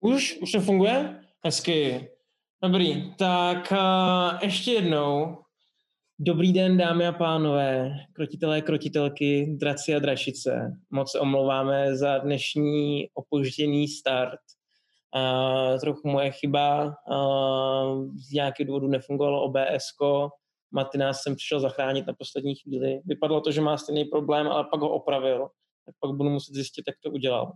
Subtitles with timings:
[0.00, 0.38] Už?
[0.42, 1.20] Už to funguje?
[1.44, 2.08] Hezky.
[2.62, 5.38] Dobrý, tak uh, ještě jednou.
[6.18, 10.72] Dobrý den, dámy a pánové, krotitelé, krotitelky, draci a dračice.
[10.90, 14.40] Moc se omlouváme za dnešní opožděný start.
[15.16, 19.84] Uh, trochu moje chyba, uh, z nějakých důvodů nefungovalo OBS,
[20.96, 23.00] nás jsem přišel zachránit na poslední chvíli.
[23.04, 25.48] Vypadalo to, že má stejný problém, ale pak ho opravil.
[25.86, 27.52] Tak pak budu muset zjistit, jak to udělal.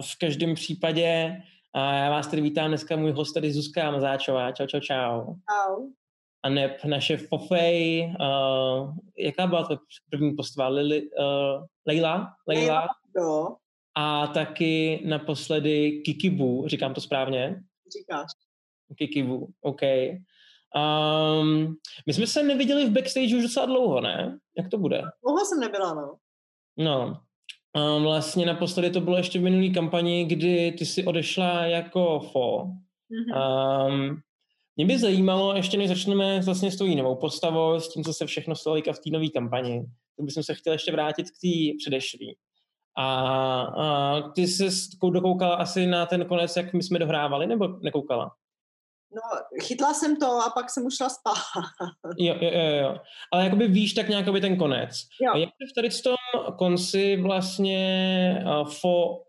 [0.00, 1.36] V každém případě
[1.74, 4.52] a já vás tady vítám dneska, můj host tady Zuzka Mazáčová.
[4.52, 5.24] Čau, čau, čau.
[5.24, 5.88] Čau.
[6.42, 9.78] A neb naše Fofej, uh, jaká byla to
[10.10, 10.68] první postava?
[10.68, 12.32] Lili, uh, Leila?
[12.48, 12.88] Leila?
[13.16, 13.56] Jo.
[13.96, 17.60] A taky naposledy Kikibu, říkám to správně?
[17.98, 18.26] Říkáš.
[18.98, 19.80] Kikibu, OK.
[21.42, 21.76] Um,
[22.06, 24.38] my jsme se neviděli v backstage už docela dlouho, ne?
[24.58, 25.02] Jak to bude?
[25.22, 26.16] Dlouho jsem nebyla, no.
[26.78, 27.24] No,
[27.76, 32.64] Um, vlastně naposledy to bylo ještě v minulý kampani, kdy ty si odešla jako fo.
[32.64, 33.86] Mm-hmm.
[33.86, 34.20] Um,
[34.76, 38.26] mě by zajímalo, ještě než začneme vlastně s tou novou postavou, s tím, co se
[38.26, 39.80] všechno stalo v té nové kampani,
[40.16, 42.36] tak bych se chtěl ještě vrátit k té předešlý.
[42.96, 43.06] A,
[43.62, 44.68] a ty jsi
[45.12, 48.30] dokoukala asi na ten konec, jak my jsme dohrávali, nebo nekoukala?
[49.14, 51.64] No, chytla jsem to a pak jsem už šla spát.
[52.18, 52.96] Jo, jo, jo, jo.
[53.32, 54.90] Ale jakoby víš tak nějak ten konec.
[55.22, 55.32] Jo.
[55.34, 56.14] A jak v tady v tom
[56.58, 59.22] konci vlastně uh, fo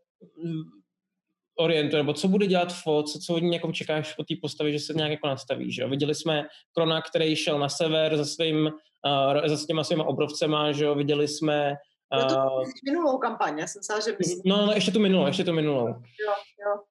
[1.59, 4.71] orientuje, nebo co bude dělat fo, co, co od ní jako čekáš po té postavě,
[4.73, 5.89] že se nějak jako nastaví, že jo?
[5.89, 6.43] Viděli jsme
[6.75, 10.95] Krona, který šel na sever za svým, uh, za těma svýma obrovcema, že jo?
[10.95, 11.75] Viděli jsme
[12.13, 14.41] Uh, no to minulou kampaň, já jsem se, že bys...
[14.45, 15.87] No, no, ještě tu minulou, ještě tu minulou.
[15.87, 16.33] Jo,
[16.67, 16.83] jo.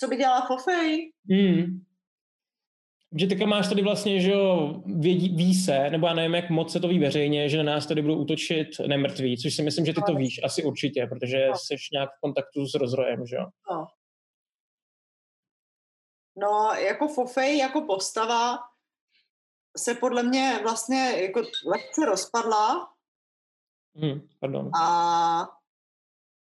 [0.00, 1.12] Co by dělala Fofej?
[1.30, 1.80] Hmm.
[3.16, 6.72] Že teďka máš tady vlastně, že jo, vědí, ví se, nebo já nevím, jak moc
[6.72, 9.92] se to ví veřejně, že na nás tady budou útočit nemrtví, což si myslím, že
[9.92, 11.54] ty to víš asi určitě, protože no.
[11.56, 13.46] jsi nějak v kontaktu s rozrojem, že jo?
[13.70, 13.86] No.
[16.36, 18.58] No, jako Fofej, jako postava
[19.76, 22.92] se podle mě vlastně jako lehce rozpadla.
[23.96, 24.70] Hmm, pardon.
[24.82, 25.48] A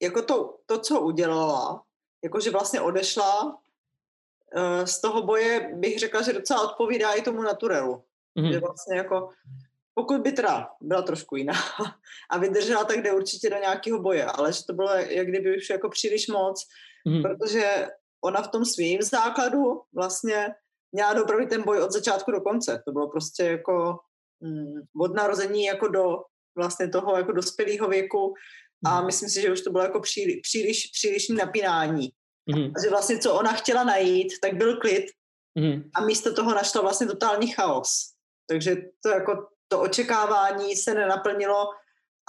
[0.02, 1.84] jako to, to, co udělala,
[2.24, 3.61] jakože vlastně odešla
[4.84, 8.04] z toho boje bych řekla, že docela odpovídá i tomu naturelu.
[8.38, 8.52] Mm-hmm.
[8.52, 9.28] Že vlastně jako,
[9.94, 11.54] pokud by teda byla trošku jiná
[12.30, 15.70] a vydržela, tak jde určitě do nějakého boje, ale že to bylo jak kdyby už
[15.70, 16.66] jako příliš moc,
[17.06, 17.22] mm-hmm.
[17.22, 17.88] protože
[18.24, 20.54] ona v tom svým základu vlastně
[20.92, 22.82] měla opravdu ten boj od začátku do konce.
[22.84, 23.98] To bylo prostě jako
[24.40, 26.16] mm, od narození jako do
[26.56, 28.34] vlastně toho jako dospělého věku
[28.84, 29.06] a mhm.
[29.06, 32.12] myslím si, že už to bylo jako příliš, příliš, příliš napínání.
[32.50, 32.72] Mm-hmm.
[32.76, 35.04] A že vlastně, co ona chtěla najít, tak byl klid
[35.58, 35.82] mm-hmm.
[35.94, 38.12] a místo toho našla vlastně totální chaos.
[38.48, 41.68] Takže to jako to očekávání se nenaplnilo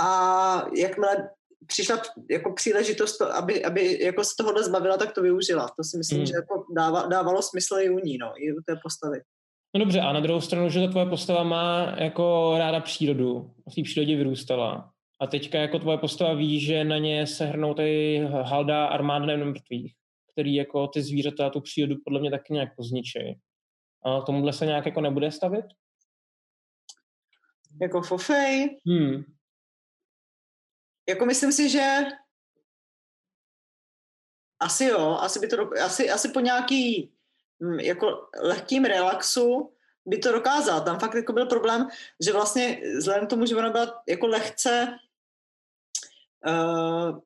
[0.02, 1.30] a jakmile
[1.68, 5.68] přišla jako příležitost, to, aby, aby jako se tohohle zbavila, tak to využila.
[5.78, 6.26] To si myslím, mm.
[6.26, 9.22] že jako dáva, dávalo smysl i u ní, no, i u té postavy.
[9.76, 13.76] No dobře, a na druhou stranu, že ta tvoje postava má jako ráda přírodu, v
[13.76, 14.90] té přírodě vyrůstala.
[15.22, 19.94] A teďka jako tvoje postava ví, že na ně se hrnou tady halda armáda nemrtvých
[20.34, 23.40] který jako ty zvířata, tu přírodu podle mě taky nějak pozničí.
[24.06, 25.66] A tomuhle se nějak jako nebude stavit?
[27.82, 28.80] Jako fofej?
[28.88, 29.24] Hmm.
[31.10, 32.00] Jako myslím si, že
[34.60, 37.14] asi jo, asi by to, asi, asi po nějaký
[37.64, 39.74] hm, jako lehkým relaxu
[40.06, 40.82] by to dokázal.
[40.82, 41.88] Tam fakt jako byl problém,
[42.26, 44.98] že vlastně vzhledem k tomu, že ona byla jako lehce
[46.48, 47.20] uh,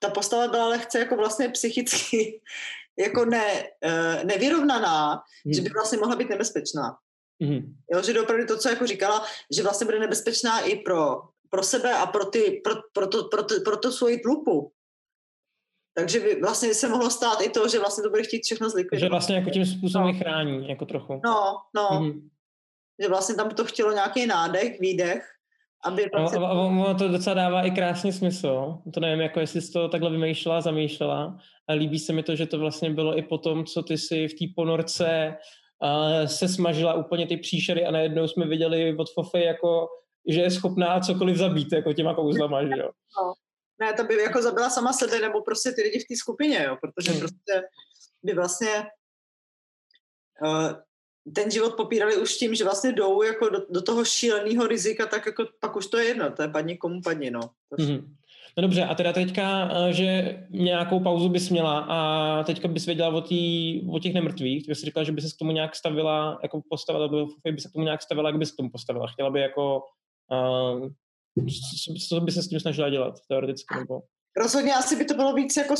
[0.00, 2.40] ta postava byla lehce jako vlastně psychicky
[2.98, 5.54] jako ne, uh, nevyrovnaná, hmm.
[5.54, 6.96] že by vlastně mohla být nebezpečná.
[7.42, 7.74] Hmm.
[7.92, 9.24] Jo, že opravdu to, co jako říkala,
[9.56, 11.20] že vlastně bude nebezpečná i pro,
[11.50, 14.72] pro sebe a pro, ty, pro, pro, to, pro, to, pro to svoji tlupu.
[15.96, 19.00] Takže by vlastně se mohlo stát i to, že vlastně to bude chtít všechno zlikvidovat.
[19.00, 20.18] Že vlastně jako tím způsobem no.
[20.18, 21.20] chrání, jako trochu.
[21.24, 21.88] No, no.
[21.88, 22.28] Mm-hmm.
[23.02, 25.33] Že vlastně tam to chtělo nějaký nádech, výdech
[25.84, 28.78] aby no, a, a, ono to docela dává i krásný smysl.
[28.94, 31.38] To nevím, jako jestli jsi to takhle vymýšlela, zamýšlela.
[31.68, 34.28] A líbí se mi to, že to vlastně bylo i po tom, co ty si
[34.28, 35.36] v té ponorce
[35.82, 39.88] uh, se smažila úplně ty příšery a najednou jsme viděli od Fofy jako
[40.28, 42.90] že je schopná cokoliv zabít, jako těma kouzlama, že jo.
[43.18, 43.34] No.
[43.80, 46.76] Ne, to by jako zabila sama sebe, nebo prostě ty lidi v té skupině, jo,
[46.80, 47.20] protože hmm.
[47.20, 47.62] prostě
[48.22, 48.86] by vlastně
[50.42, 50.72] uh,
[51.32, 55.26] ten život popírali už tím, že vlastně jdou jako do, do toho šíleného rizika, tak
[55.26, 57.40] jako pak už to je jedno, to je padni komu padni, no.
[57.78, 58.04] Mm-hmm.
[58.56, 63.08] No dobře, a teda teďka, eh, že nějakou pauzu bys měla a teďka bys věděla
[63.08, 66.38] o, tý, o těch nemrtvých, ty bys říkala, že by se k tomu nějak stavila,
[66.42, 67.08] jako postavila,
[67.44, 69.06] by se k tomu nějak stavila, jak bys k tomu postavila?
[69.06, 69.82] Chtěla by jako,
[70.32, 70.88] uh,
[71.84, 73.74] co, co by se s tím snažila dělat teoreticky?
[73.78, 74.00] Nebo?
[74.36, 75.74] Rozhodně asi by to bylo víc jako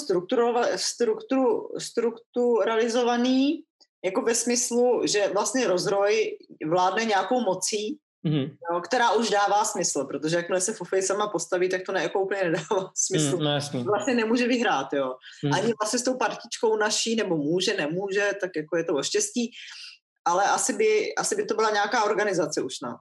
[0.77, 3.63] strukturu, strukturalizovaný,
[4.05, 8.57] jako ve smyslu, že vlastně rozroj vládne nějakou mocí, mm-hmm.
[8.73, 12.21] jo, která už dává smysl, protože jakmile se Fofej sama postaví, tak to ne, jako
[12.21, 13.37] úplně nedává smysl.
[13.37, 15.15] Mm, no vlastně nemůže vyhrát, jo.
[15.45, 15.55] Mm.
[15.55, 19.51] Ani vlastně s tou partičkou naší, nebo může, nemůže, tak jako je to o štěstí,
[20.25, 22.97] ale asi by, asi by to byla nějaká organizace už, no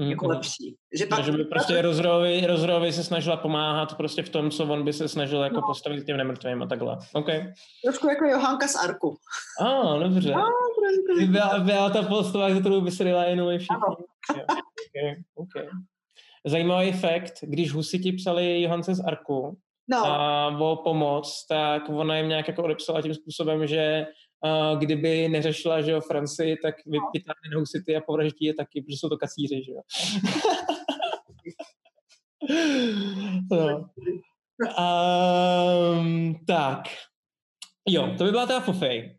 [0.00, 0.10] mm-hmm.
[0.10, 0.76] jako lepší.
[0.98, 4.84] Že, pak, že by prostě rozrovi, rozrovi se snažila pomáhat prostě v tom, co on
[4.84, 5.62] by se snažil jako no.
[5.66, 6.98] postavit těm nemrtvým a takhle.
[7.12, 7.52] Okay.
[7.84, 9.16] Trošku jako Johanka z Arku.
[9.60, 10.34] A, ah, dobře.
[10.34, 13.76] Ah, byla, byla ta postava, kterou by se dala jenom všichni.
[14.30, 15.68] Okay, okay.
[16.46, 19.58] Zajímavý fakt, když husiti psali Johance z Arku,
[19.90, 20.06] no.
[20.06, 24.06] a o pomoc, tak ona jim nějak jako odepsala tím způsobem, že
[24.78, 29.08] kdyby neřešila, že jo, Francii, tak vytáhne na husity a povraždí je taky, protože jsou
[29.08, 29.80] to kacíři, že jo.
[33.50, 33.90] no.
[35.98, 36.82] um, tak.
[37.88, 39.16] Jo, to by byla ta Fofej.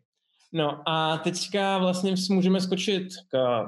[0.52, 3.66] No a teďka vlastně můžeme skočit k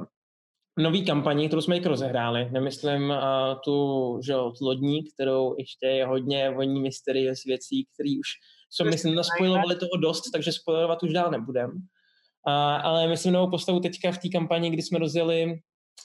[0.78, 2.48] nový kampani, kterou jsme jak rozehráli.
[2.50, 3.16] Nemyslím uh,
[3.64, 8.28] tu, že, tu lodní, kterou ještě je hodně voní mysterious věcí, který už
[8.74, 11.70] jsme, myslím, naspojovali toho dost, takže spojovat už dál nebudem.
[11.70, 12.52] Uh,
[12.86, 15.60] ale myslím novou postavu teďka v té kampani, kdy jsme rozjeli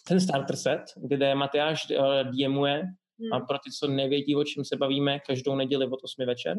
[0.07, 3.33] ten starter set, kde Matyáš uh, DMuje hmm.
[3.33, 6.57] a pro ty, co nevědí, o čem se bavíme, každou neděli od 8 večer.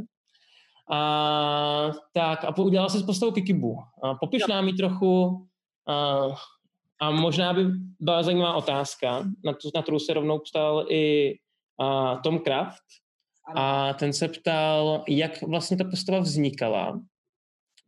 [0.92, 3.76] A, tak a udělal se s postavou Kikibu.
[4.02, 5.46] A popiš nám ji trochu
[5.88, 6.26] a,
[7.00, 7.64] a možná by
[8.00, 11.34] byla zajímavá otázka, na, to, na kterou se rovnou ptal i
[11.80, 12.82] a, Tom Kraft.
[13.54, 17.00] A ten se ptal, jak vlastně ta postava vznikala.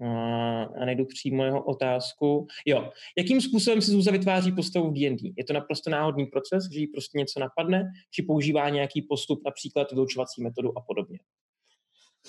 [0.06, 2.46] A, najdu přímo jeho otázku.
[2.66, 5.32] Jo, jakým způsobem se Zůza vytváří postavu v D&D?
[5.36, 9.92] Je to naprosto náhodný proces, že jí prostě něco napadne, či používá nějaký postup, například
[9.92, 11.18] vyučovací metodu a podobně?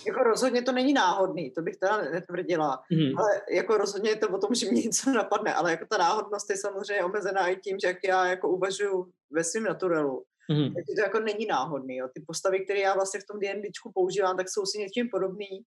[0.07, 3.18] Jako rozhodně to není náhodný, to bych teda netvrdila, mm.
[3.18, 6.50] ale jako rozhodně je to o tom, že mě něco napadne, ale jako ta náhodnost
[6.50, 10.24] je samozřejmě omezená i tím, že jak já jako uvažuji ve svém naturelu.
[10.51, 10.74] Mm.
[10.74, 11.95] Takže to jako není náhodný.
[11.95, 12.07] Jo.
[12.13, 15.66] Ty postavy, které já vlastně v tom D&Dčku používám, tak jsou si něčím podobný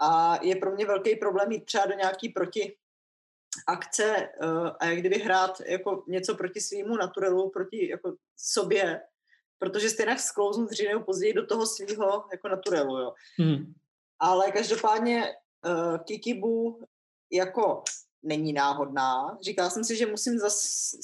[0.00, 2.76] a je pro mě velký problém jít třeba do nějaký proti
[3.66, 9.00] akce uh, a jak kdyby hrát jako něco proti svýmu naturelu, proti jako sobě,
[9.58, 13.14] protože stejně sklouznu dříve nebo později do toho svého jako naturelu, jo.
[13.38, 13.72] Hmm.
[14.18, 15.24] Ale každopádně
[15.66, 16.84] uh, Kikibu
[17.32, 17.82] jako
[18.22, 19.38] není náhodná.
[19.42, 20.62] Říkala jsem si, že musím zas...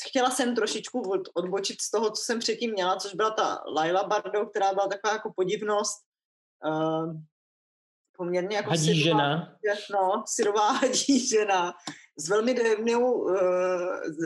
[0.08, 4.04] Chtěla jsem trošičku od, odbočit z toho, co jsem předtím měla, což byla ta Laila
[4.04, 6.06] Bardo, která byla taková jako podivnost.
[6.66, 7.14] Uh,
[8.16, 9.56] poměrně jako hadí syrová, žena.
[9.92, 11.74] No, syrová hadí žena
[12.18, 13.34] s velmi, dojemnou, uh,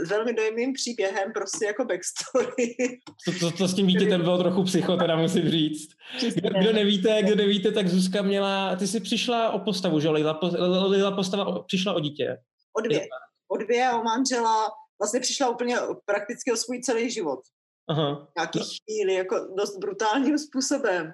[0.05, 2.77] s velmi dojemným příběhem, prostě jako backstory.
[3.25, 5.89] To, to, to s tím dítětem bylo trochu psycho, teda musím říct.
[6.35, 10.41] Kdo, kdo, nevíte, kdo nevíte, tak Zuzka měla, ty jsi přišla o postavu, že Lila,
[10.87, 12.39] Lila postava přišla o dítě.
[12.72, 13.08] O dvě.
[13.49, 14.69] O dvě, o manžela,
[15.00, 17.40] vlastně přišla úplně prakticky o svůj celý život.
[17.88, 18.28] Aha.
[18.37, 18.64] Nějaký no.
[18.64, 21.12] chvíli, jako dost brutálním způsobem.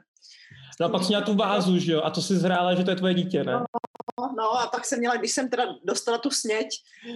[0.80, 2.02] No a pak jsi měla tu vázu, že jo?
[2.02, 3.52] A to si zhrála, že to je tvoje dítě, ne?
[4.20, 6.68] No, no a pak jsem měla, když jsem teda dostala tu sněť,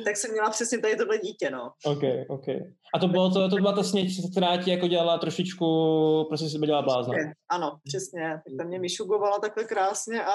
[0.05, 1.73] tak jsem měla přesně tady tohle dítě, no.
[1.85, 2.49] Ok, ok.
[2.95, 5.65] A to, bylo to, to byla ta sněť, která ti jako dělala trošičku,
[6.29, 7.15] prostě si dělala blázna.
[7.51, 8.31] Ano, přesně.
[8.31, 10.33] Tak tam mě myšugovala takhle krásně a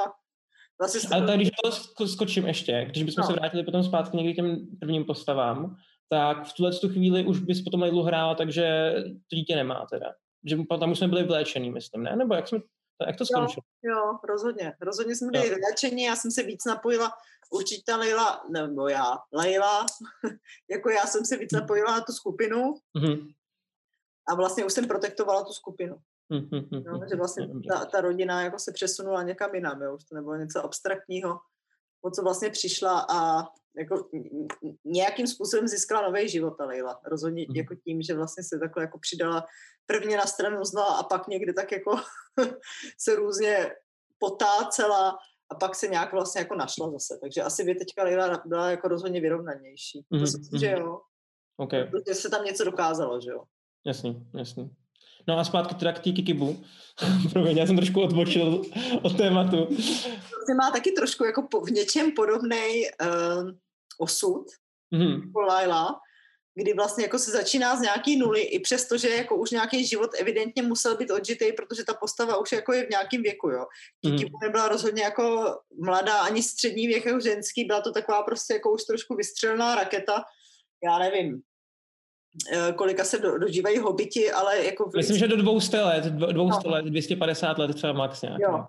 [0.79, 1.50] Vlastně Ale tak, když
[1.98, 3.27] to skočím ještě, když bychom no.
[3.27, 5.75] se vrátili potom zpátky někdy těm prvním postavám,
[6.10, 8.94] tak v tuhle tu chvíli už bys potom Leilu hrála, takže
[9.29, 10.13] to dítě nemá teda.
[10.50, 12.15] Že tam už jsme byli vléčený, myslím, ne?
[12.15, 12.60] Nebo jak jsme
[13.08, 13.63] jak to skončilo?
[13.84, 14.74] Jo, jo, rozhodně.
[14.82, 17.12] Rozhodně jsme byli vyléčení, já jsem se víc napojila,
[17.51, 19.86] určitě Leila, nebo já, Leila,
[20.72, 21.62] jako já jsem se víc mhm.
[21.62, 23.34] napojila na tu skupinu mm-hmm.
[24.29, 25.98] a vlastně už jsem protektovala tu skupinu.
[26.72, 30.36] No, že vlastně ta, ta rodina jako se přesunula někam jinam, jo, už to nebylo
[30.36, 31.39] něco abstraktního,
[32.01, 34.10] o co vlastně přišla a jako
[34.86, 37.01] nějakým způsobem získala nový život ta Leila.
[37.05, 37.58] Rozhodně mm-hmm.
[37.58, 39.46] jako tím, že vlastně se takhle jako přidala
[39.86, 41.96] prvně na stranu zla a pak někde tak jako
[43.00, 43.72] se různě
[44.20, 45.17] potácela
[45.50, 47.17] a pak se nějak vlastně jako našla zase.
[47.22, 50.01] Takže asi by teďka Leila byla jako rozhodně vyrovnanější.
[50.01, 50.20] Mm-hmm.
[50.20, 51.01] To si myslím, že jo.
[51.58, 51.88] Okay.
[51.88, 53.44] Protože se tam něco dokázalo, že jo.
[53.86, 54.75] Jasný, jasný.
[55.27, 56.63] No a zpátky teda k té Kikibu.
[57.34, 58.62] Promiň, já jsem trošku odbočil
[59.01, 59.65] od tématu.
[60.48, 63.51] To má taky trošku jako po, v něčem podobný uh,
[63.98, 64.46] osud,
[64.94, 65.25] mm-hmm.
[65.27, 66.00] jako Laila,
[66.55, 70.12] kdy vlastně jako se začíná z nějaký nuly, i přesto, že jako už nějaký život
[70.20, 73.65] evidentně musel být odžitý, protože ta postava už jako je v nějakém věku, jo.
[74.05, 74.32] Kiki mm.
[74.44, 78.84] nebyla rozhodně jako mladá, ani střední věk jako ženský, byla to taková prostě jako už
[78.84, 80.24] trošku vystřelená raketa,
[80.84, 81.54] já nevím, eh,
[82.75, 84.89] kolika se do, dožívají hobiti, ale jako...
[84.96, 86.72] Myslím, že do 200 let, 200 no.
[86.72, 88.39] let, 250 let třeba max nějak.
[88.42, 88.51] Jo.
[88.51, 88.68] No.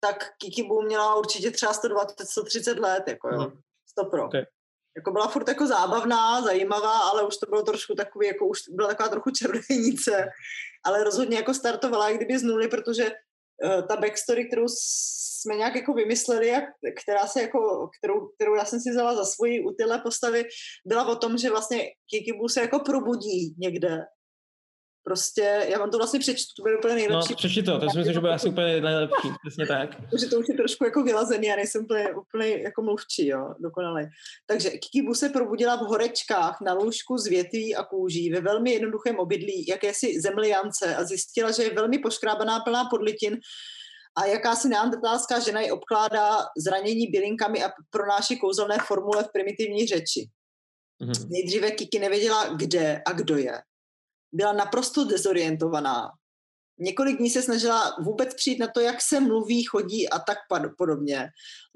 [0.00, 3.40] Tak Kikibu měla určitě třeba 120, 130 let, jako jo.
[3.40, 3.60] Hmm.
[3.90, 4.26] 100 pro.
[4.26, 4.44] Okay.
[4.96, 8.88] Jako byla furt jako zábavná, zajímavá, ale už to bylo trošku takový, jako už byla
[8.88, 10.28] taková trochu čarodějnice,
[10.84, 13.10] ale rozhodně jako startovala kdyby z nuly, protože
[13.88, 16.60] ta backstory, kterou jsme nějak jako vymysleli a
[17.02, 20.44] která se jako, kterou, kterou já jsem si vzala za svoji u postavy,
[20.86, 23.98] byla o tom, že vlastně Kikibu se jako probudí někde
[25.06, 27.32] prostě, já vám to vlastně přečtu, to bude úplně nejlepší.
[27.32, 30.00] No, přečti to, to si myslím, že bude asi úplně nejlepší, přesně tak.
[30.10, 34.08] Protože to už je trošku jako vylazený, já nejsem úplně, úplně jako mluvčí, jo, dokonale.
[34.46, 39.18] Takže Kikibu se probudila v horečkách na lůžku z větví a kůží ve velmi jednoduchém
[39.18, 43.36] obydlí jakési zemliance a zjistila, že je velmi poškrábaná, plná podlitin
[44.18, 50.28] a jakási neandertalská žena ji obkládá zranění bylinkami a pronáší kouzelné formule v primitivní řeči.
[51.02, 51.28] Mm-hmm.
[51.28, 53.60] Nejdříve Kiki nevěděla, kde a kdo je
[54.36, 56.10] byla naprosto dezorientovaná.
[56.78, 60.38] Několik dní se snažila vůbec přijít na to, jak se mluví, chodí a tak
[60.78, 61.28] podobně.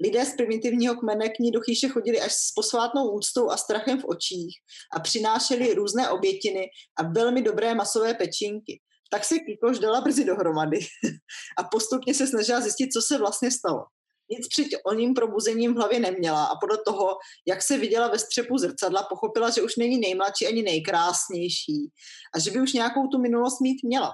[0.03, 4.01] Lidé z primitivního kmene k ní do chýše chodili až s posvátnou úctou a strachem
[4.01, 4.55] v očích
[4.95, 6.67] a přinášeli různé obětiny
[6.99, 8.81] a velmi dobré masové pečinky.
[9.11, 10.79] Tak se Kikoš dala brzy dohromady
[11.57, 13.83] a postupně se snažila zjistit, co se vlastně stalo
[14.31, 18.57] nic před oním probuzením v hlavě neměla a podle toho, jak se viděla ve střepu
[18.57, 21.91] zrcadla, pochopila, že už není nejmladší ani nejkrásnější
[22.35, 24.11] a že by už nějakou tu minulost mít měla.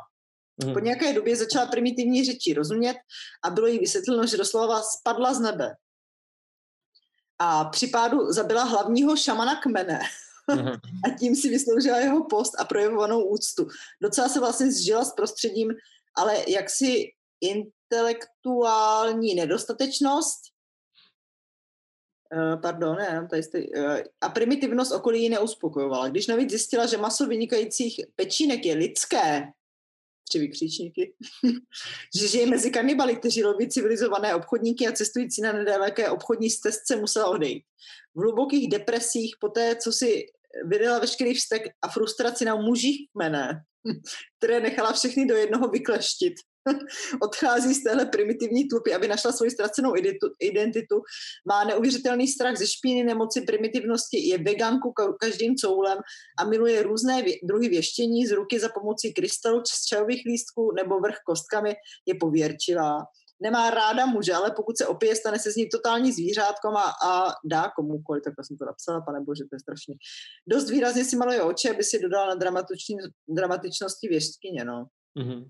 [0.65, 0.73] Mm.
[0.73, 2.97] Po nějaké době začala primitivní řeči rozumět
[3.43, 5.75] a bylo jí vysvětleno, že doslova spadla z nebe.
[7.39, 9.99] A při pádu zabila hlavního šamana kmene.
[10.55, 10.67] Mm.
[11.05, 13.67] a tím si vysloužila jeho post a projevovanou úctu.
[14.01, 15.73] Docela se vlastně zžila s prostředím,
[16.17, 17.03] ale jak si
[17.41, 20.39] in, intelektuální nedostatečnost,
[22.33, 26.09] Uh, pardon, ne, tady jste, uh, a primitivnost okolí ji neuspokojovala.
[26.09, 29.43] Když navíc zjistila, že maso vynikajících pečínek je lidské,
[30.27, 31.13] tři vykřičníky,
[32.19, 37.27] že žije mezi kanibaly, kteří loví civilizované obchodníky a cestující na nedaleké obchodní stezce musela
[37.27, 37.63] odejít.
[38.15, 40.25] V hlubokých depresích, po té, co si
[40.65, 43.63] vydala veškerý vztek a frustraci na mužích kmene,
[44.37, 46.33] které nechala všechny do jednoho vykleštit,
[47.21, 49.93] odchází z téhle primitivní tlupy, aby našla svoji ztracenou
[50.39, 51.01] identitu,
[51.47, 55.97] má neuvěřitelný strach ze špíny, nemoci, primitivnosti, je veganku každým coulem
[56.39, 61.17] a miluje různé druhy věštění z ruky za pomocí krystalu z čajových lístků nebo vrch
[61.25, 62.97] kostkami, je pověrčivá.
[63.41, 67.33] Nemá ráda muže, ale pokud se opije, stane se z ní totální zvířátkom a, a
[67.45, 69.95] dá komukoliv, tak jsem to napsala, pane bože, to je strašně.
[70.49, 72.35] Dost výrazně si maluje oči, aby si dodala na
[73.27, 74.85] dramatičnosti věštkyně, no.
[75.19, 75.45] Mm-hmm.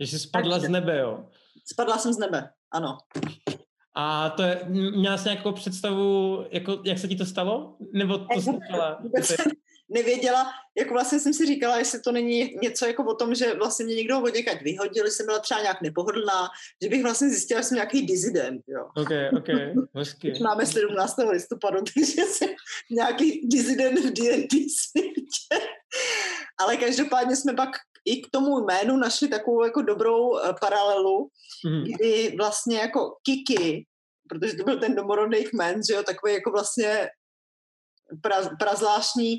[0.00, 1.26] Že jsi spadla tak, z nebe, jo?
[1.72, 2.98] Spadla jsem z nebe, ano.
[3.94, 7.76] A to je, měla jsi nějakou představu, jako, jak se ti to stalo?
[7.92, 8.50] Nebo to jsi
[9.00, 9.32] Vůbec
[9.90, 10.46] nevěděla,
[10.78, 13.94] jako vlastně jsem si říkala, jestli to není něco jako o tom, že vlastně mě
[13.94, 16.48] někdo od někať vyhodil, že jsem byla třeba nějak nepohodlná,
[16.82, 18.86] že bych vlastně zjistila, že jsem nějaký dizident, jo.
[18.96, 19.48] Ok, ok,
[19.94, 20.32] hezky.
[20.42, 21.16] Máme 17.
[21.30, 22.48] listopadu, takže jsem
[22.90, 25.66] nějaký dizident v D&D světě.
[26.58, 27.70] Ale každopádně jsme pak
[28.04, 31.30] i k tomu jménu našli takovou jako dobrou uh, paralelu,
[31.66, 31.84] mm.
[31.84, 33.86] kdy vlastně jako Kiki,
[34.28, 37.08] protože to byl ten domorodý kmen, že jo, takový jako vlastně
[38.22, 39.36] pra, prazvláštní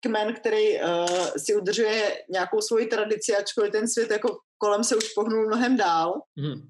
[0.00, 1.06] kmen, který uh,
[1.36, 6.22] si udržuje nějakou svoji tradici, ačkoliv ten svět jako kolem se už pohnul mnohem dál,
[6.36, 6.68] mm.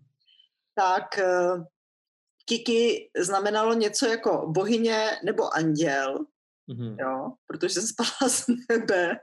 [0.75, 1.65] tak uh,
[2.45, 6.27] Kiki znamenalo něco jako bohyně nebo anděl,
[6.67, 6.97] mm.
[7.01, 9.17] jo, protože se spadla z nebe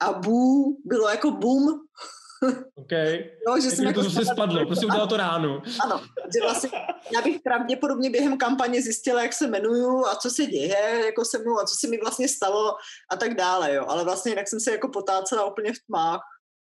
[0.00, 1.80] a bů bylo jako boom.
[2.74, 2.92] OK.
[3.48, 5.62] No, že jsem jako to se spadlo, prostě udělal to ráno.
[5.84, 6.00] Ano,
[6.34, 6.70] že vlastně
[7.14, 11.38] já bych pravděpodobně během kampaně zjistila, jak se jmenuju a co se děje jako se
[11.38, 12.76] mnou a co se mi vlastně stalo
[13.10, 13.84] a tak dále, jo.
[13.88, 16.20] Ale vlastně jinak jsem se jako potácela úplně v tmách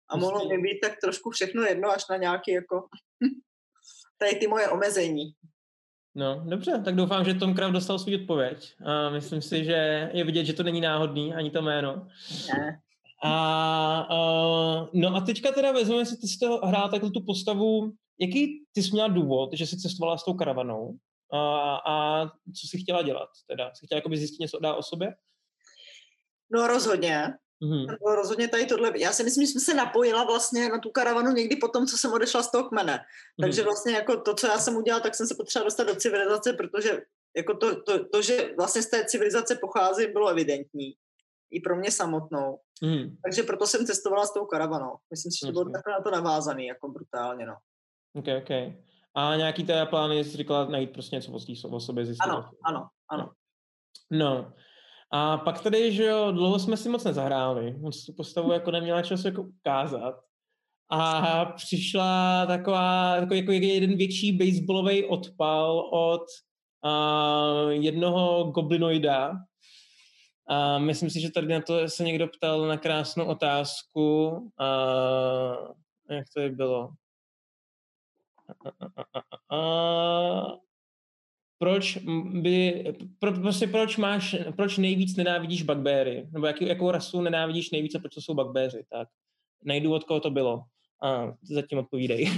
[0.10, 2.88] a mohlo mi být tak trošku všechno jedno až na nějaký jako
[4.18, 5.34] tady ty moje omezení.
[6.18, 8.76] No, dobře, tak doufám, že Tom Kraft dostal svůj odpověď.
[8.86, 12.08] A myslím si, že je vidět, že to není náhodný, ani to jméno.
[12.54, 12.80] Ne.
[13.24, 17.92] A, uh, no a teďka teda vezmeme si, ty jsi to hrál takhle tu postavu,
[18.20, 20.98] jaký ty jsi měla důvod, že jsi cestovala s tou karavanou
[21.34, 23.72] a, a co jsi chtěla dělat teda?
[23.74, 25.16] Jsi chtěla jakoby zjistit něco dá o sobě?
[26.52, 27.34] No rozhodně.
[27.64, 27.98] Mm-hmm.
[28.08, 28.92] No, rozhodně tady tohle.
[29.00, 31.98] Já si myslím, že jsem se napojila vlastně na tu karavanu někdy po tom, co
[31.98, 32.94] jsem odešla z toho kmene.
[32.94, 33.42] Mm-hmm.
[33.42, 36.54] Takže vlastně jako to, co já jsem udělala, tak jsem se potřebovala dostat do civilizace,
[36.54, 37.02] protože
[37.36, 40.94] jako to, to, to, že vlastně z té civilizace pochází, bylo evidentní.
[41.52, 42.60] I pro mě samotnou.
[42.82, 43.18] Mm.
[43.24, 44.96] Takže proto jsem cestovala s tou karavanou.
[45.12, 47.56] Myslím si, že to bylo takhle na to navázaný, jako brutálně, no.
[48.16, 48.50] Ok, ok.
[49.16, 51.32] A nějaký té plány jsi říkala najít prostě něco
[51.70, 52.30] o sobě zjistit?
[52.30, 53.32] Ano, ano, ano.
[54.12, 54.54] No.
[55.12, 59.02] A pak tady, že jo, dlouho jsme si moc nezahráli, moc tu postavu jako neměla
[59.02, 60.16] čas jako ukázat.
[60.92, 66.22] A přišla taková, takový jako jeden větší baseballový odpal od
[66.86, 69.32] uh, jednoho goblinoida.
[70.48, 74.28] A myslím si, že tady na to se někdo ptal na krásnou otázku.
[74.30, 75.72] Uh,
[76.10, 76.90] jak to je bylo?
[81.58, 81.98] proč
[82.42, 82.84] by,
[83.20, 86.28] pro, prostě proč máš, proč nejvíc nenávidíš bugbeary?
[86.32, 88.84] Nebo jaký, jakou rasu nenávidíš nejvíc a proč to jsou bugbeary?
[88.90, 89.08] Tak
[89.64, 90.64] najdu, od koho to bylo.
[91.04, 92.32] A zatím odpovídej.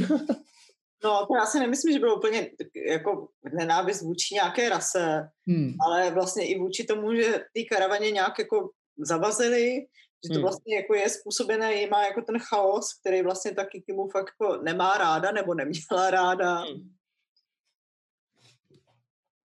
[1.04, 2.52] No, to já si nemyslím, že bylo úplně
[2.88, 5.74] jako nenávist vůči nějaké rase, hmm.
[5.88, 9.88] ale vlastně i vůči tomu, že ty karavaně nějak jako zavazili,
[10.26, 10.42] že to hmm.
[10.42, 14.98] vlastně jako je způsobené jima jako ten chaos, který vlastně taky Kimu fakt jako nemá
[14.98, 16.56] ráda nebo neměla ráda.
[16.56, 16.94] Hmm.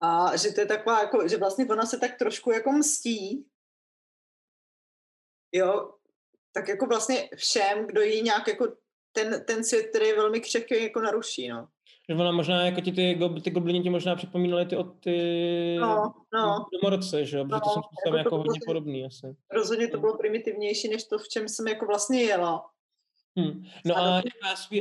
[0.02, 3.46] A že to je taková, jako, že vlastně ona se tak trošku jako mstí,
[5.52, 5.94] jo,
[6.52, 8.76] tak jako vlastně všem, kdo jí nějak jako
[9.24, 11.68] ten, ten svět, který je velmi křehký, jako naruší, no.
[12.10, 16.14] Že ona možná, jako ti ty, ty gobliny ti možná připomínaly ty od ty no,
[16.34, 16.66] no.
[16.74, 17.46] domorodce, že jo?
[17.46, 19.36] Protože no, to jsem jako, jako hodně podobný asi.
[19.52, 22.66] Rozhodně to bylo primitivnější, než to, v čem jsem jako vlastně jela.
[23.38, 23.64] Hmm.
[23.86, 24.22] No a, a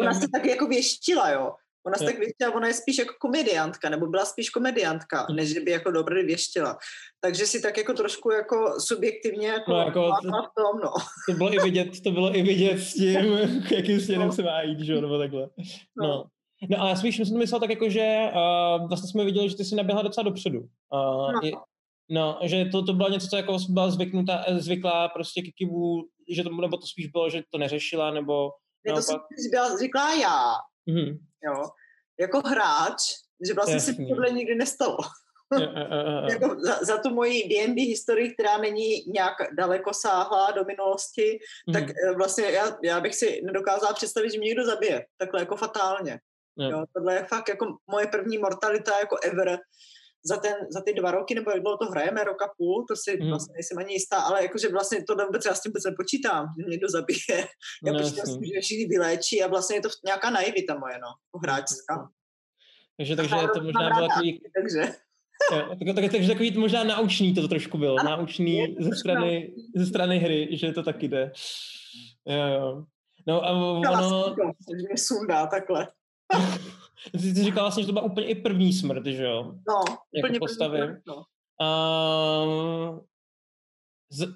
[0.01, 1.55] ona se taky jako věštila, jo.
[1.89, 5.37] Ona se tak věštila, ona je spíš jako komediantka, nebo byla spíš komediantka, hmm.
[5.37, 6.79] než by jako dobrý věštila.
[7.21, 10.93] Takže si tak jako trošku jako subjektivně jako, no, jako to, v tom, no.
[11.29, 13.17] To bylo i vidět, to bylo i vidět s tím,
[13.77, 14.33] jakým směrem no.
[14.33, 15.49] se má jít, že nebo takhle.
[15.97, 16.09] No.
[16.09, 16.25] no.
[16.71, 19.65] No a já spíš jsem myslel tak jako, že uh, vlastně jsme viděli, že ty
[19.65, 20.61] jsi naběhla docela dopředu.
[20.61, 21.41] Uh, no.
[21.43, 21.53] Je,
[22.11, 26.51] no, že to, to bylo něco, co jako byla zvyknutá, zvyklá prostě Kikivu, že to,
[26.51, 28.51] nebo to spíš bylo, že to neřešila, nebo
[28.87, 29.17] ne, to jsem
[29.51, 30.55] byla zvyklá já.
[30.89, 31.19] Mm-hmm.
[31.45, 31.65] Jo.
[32.21, 33.03] Jako hráč,
[33.47, 33.95] že vlastně Jasný.
[33.95, 34.99] se tohle nikdy nestalo.
[36.31, 41.73] jako za, za tu moji D&D historii, která není nějak daleko sáhlá do minulosti, mm.
[41.73, 45.07] tak eh, vlastně já, já bych si nedokázala představit, že mě někdo zabije.
[45.19, 46.21] Takhle jako fatálně.
[46.59, 46.71] Jo.
[46.71, 49.59] Jo, tohle je fakt jako moje první mortalita jako ever
[50.25, 53.19] za, ten, za ty dva roky, nebo jak dlouho to hrajeme, roka půl, to si
[53.23, 53.29] mm.
[53.29, 56.67] vlastně nejsem ani jistá, ale jakože vlastně to vůbec já s tím vůbec nepočítám, že
[56.67, 57.37] mě někdo zabije.
[57.87, 61.41] Já no, prostě myslím, že všichni vyléčí a vlastně je to nějaká naivita moje, no,
[61.43, 62.11] hráčská.
[62.97, 64.41] Takže, takže to možná bylo takový...
[64.55, 64.93] Takže.
[65.51, 69.87] tak, tak, takže takový možná naučný to, to trošku bylo, ano, naučný ze strany, ze
[69.87, 71.33] strany hry, že to taky jde.
[72.27, 72.85] Jo, jo.
[73.27, 74.35] No a ono...
[74.69, 75.89] Takže mě sundá takhle.
[77.13, 79.55] Ty, ty říkala vlastně, že to byla úplně i první smrt, že jo?
[79.69, 79.83] No,
[80.15, 80.79] jako úplně postavy.
[80.79, 81.25] První smrt, no.
[81.61, 82.99] Uh,
[84.11, 84.27] z,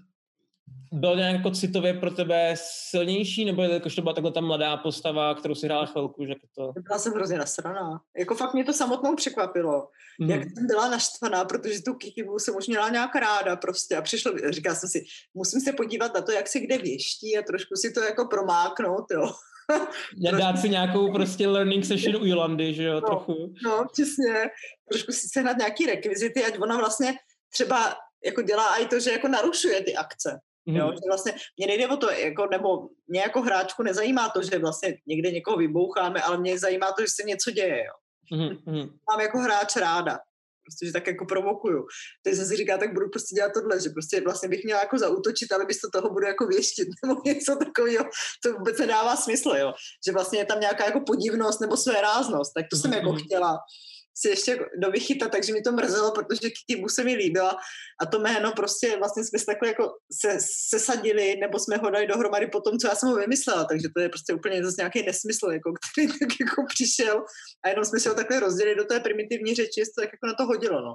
[0.93, 5.35] byl nějak jako citově pro tebe silnější, nebo jakož to byla takhle ta mladá postava,
[5.35, 6.73] kterou si hrála chvilku, že to...
[6.81, 8.01] Byla jsem hrozně nasraná.
[8.19, 9.89] Jako fakt mě to samotnou překvapilo,
[10.21, 10.31] mm.
[10.31, 14.33] jak jsem byla naštvaná, protože tu Kikibu jsem už měla nějak ráda prostě a přišlo,
[14.51, 17.93] říkala jsem si, musím se podívat na to, jak se kde věští a trošku si
[17.93, 19.33] to jako promáknout, jo.
[20.39, 23.55] Dát si nějakou prostě learning session u Jolandy, že jo, no, trochu.
[23.65, 24.51] No, přesně.
[24.91, 27.15] Trošku si sehnat nějaký rekvizity, ať ona vlastně
[27.53, 30.41] třeba jako dělá i to, že jako narušuje ty akce.
[30.67, 30.77] Mm.
[30.77, 34.59] Jo, že vlastně mě nejde o to, jako, nebo mě jako hráčku nezajímá to, že
[34.59, 37.85] vlastně někde někoho vyboucháme, ale mě zajímá to, že se něco děje.
[37.85, 37.93] Jo.
[38.67, 38.89] Mm.
[39.11, 40.19] Mám jako hráč ráda
[40.65, 41.87] prostě, že tak jako provokuju.
[42.25, 44.99] Takže jsem si říká, tak budu prostě dělat tohle, že prostě vlastně bych měla jako
[44.99, 48.05] zautočit, ale místo toho budu jako věštit nebo něco takového,
[48.43, 49.73] to vůbec nedává smysl, jo.
[50.07, 53.19] Že vlastně je tam nějaká jako podivnost nebo své ráznost, tak to jsem jako mhm.
[53.19, 53.59] chtěla
[54.15, 57.57] si ještě dovychytat, takže mi to mrzelo, protože Kikibu se mi líbila
[58.03, 59.85] a to jméno prostě vlastně jsme se takhle jako
[60.21, 63.89] se, sesadili, nebo jsme ho dali dohromady po tom, co já jsem ho vymyslela, takže
[63.97, 67.25] to je prostě úplně zase nějaký nesmysl, jako, který tak jako přišel
[67.65, 70.27] a jenom jsme se ho takhle rozdělili do té primitivní řeči, jestli to tak jako
[70.27, 70.95] na to hodilo, no.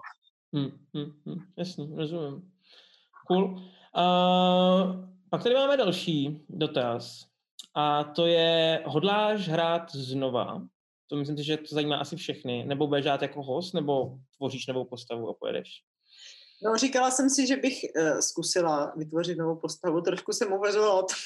[0.53, 2.51] Hmm, hmm, hmm, jasně, rozumím.
[3.27, 3.43] Cool.
[3.43, 7.25] Uh, pak tady máme další dotaz.
[7.75, 10.61] A to je, hodláš hrát znova?
[11.07, 12.65] To myslím si, že to zajímá asi všechny.
[12.65, 15.69] Nebo budeš žádat jako host, nebo tvoříš novou postavu a pojedeš?
[16.63, 20.01] No, říkala jsem si, že bych uh, zkusila vytvořit novou postavu.
[20.01, 21.17] Trošku jsem uvažovala o tom,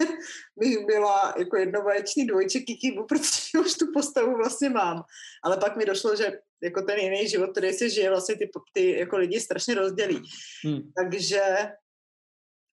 [0.56, 5.02] bych byla jako jednovaječný dvojček Kikibu, protože už tu postavu vlastně mám.
[5.44, 8.98] Ale pak mi došlo, že jako ten jiný život, který se žije, vlastně ty, ty
[8.98, 10.22] jako lidi strašně rozdělí.
[10.64, 10.80] Hmm.
[10.96, 11.42] Takže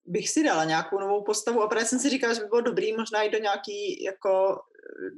[0.04, 2.96] bych si dala nějakou novou postavu a právě jsem si říkala, že by bylo dobrý
[2.96, 4.60] možná i do nějaký, jako,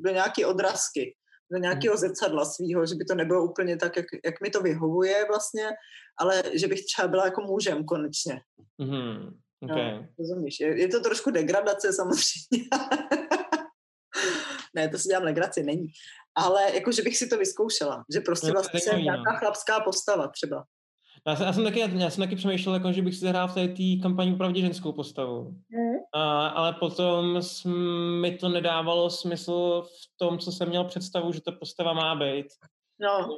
[0.00, 1.16] do nějaký odrazky
[1.52, 2.00] do nějakého hmm.
[2.00, 5.68] zrcadla svého, že by to nebylo úplně tak, jak, jak mi to vyhovuje vlastně,
[6.18, 8.40] ale že bych třeba byla jako mužem konečně.
[8.80, 9.32] Mm-hmm.
[9.62, 9.92] Okay.
[9.92, 10.60] No, rozumíš?
[10.60, 12.68] Je, je to trošku degradace samozřejmě.
[14.74, 15.86] ne, to si dělám legraci, není.
[16.34, 18.04] Ale jako, že bych si to vyzkoušela.
[18.14, 20.64] Že prostě no, vlastně jsem nějaká chlapská postava třeba.
[21.28, 23.54] Já jsem, já jsem, taky, já jsem taky přemýšlel, jako, že bych si zahrál v
[23.54, 25.44] té tý kampani opravdu ženskou postavu.
[25.44, 25.98] Mm.
[26.14, 27.40] A, ale potom
[28.20, 32.46] mi to nedávalo smysl v tom, co jsem měl představu, že ta postava má být.
[33.00, 33.36] No.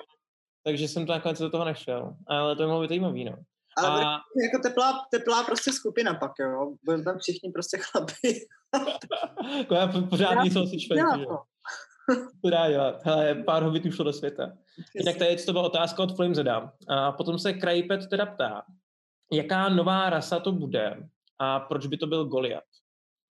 [0.64, 2.14] Takže jsem to nakonec do toho nešel.
[2.26, 3.36] Ale to je mohlo být zajímavý, no.
[3.76, 4.10] Ale a...
[4.44, 6.72] jako teplá, teplá prostě skupina pak, jo.
[6.82, 8.40] Byli tam všichni prostě chlapi.
[9.80, 11.26] jako pořád něco si členky,
[12.42, 13.04] to dá dělat.
[13.04, 14.52] Hele, pár hobitů šlo do světa.
[14.94, 16.72] Jinak tady to byla otázka od Flamezeda.
[16.88, 18.62] A potom se Krajpet teda ptá,
[19.32, 22.64] jaká nová rasa to bude a proč by to byl Goliat?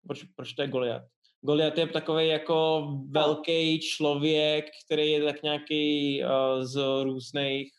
[0.07, 1.03] Proč, proč to je Goliat?
[1.41, 7.71] Goliat je takový jako velký člověk, který je tak nějaký uh, z různých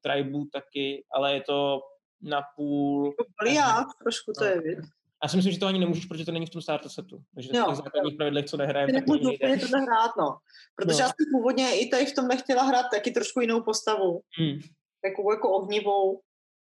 [0.00, 1.80] tribů taky, ale je to
[2.22, 3.14] napůl...
[3.42, 4.97] Goliat, trošku to je, víc.
[5.22, 7.22] Já si myslím, že to ani nemůžeš, protože to není v tom starter setu.
[7.34, 10.38] Takže v těch základních pravidlech, co nehrajeme, tak nemůžu úplně tohle hrát, no.
[10.76, 11.04] Protože no.
[11.04, 14.20] já jsem původně i tady v tom nechtěla hrát taky trošku jinou postavu.
[14.38, 14.58] Hmm.
[15.04, 16.20] Takovou jako ohnivou,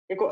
[0.10, 0.30] jako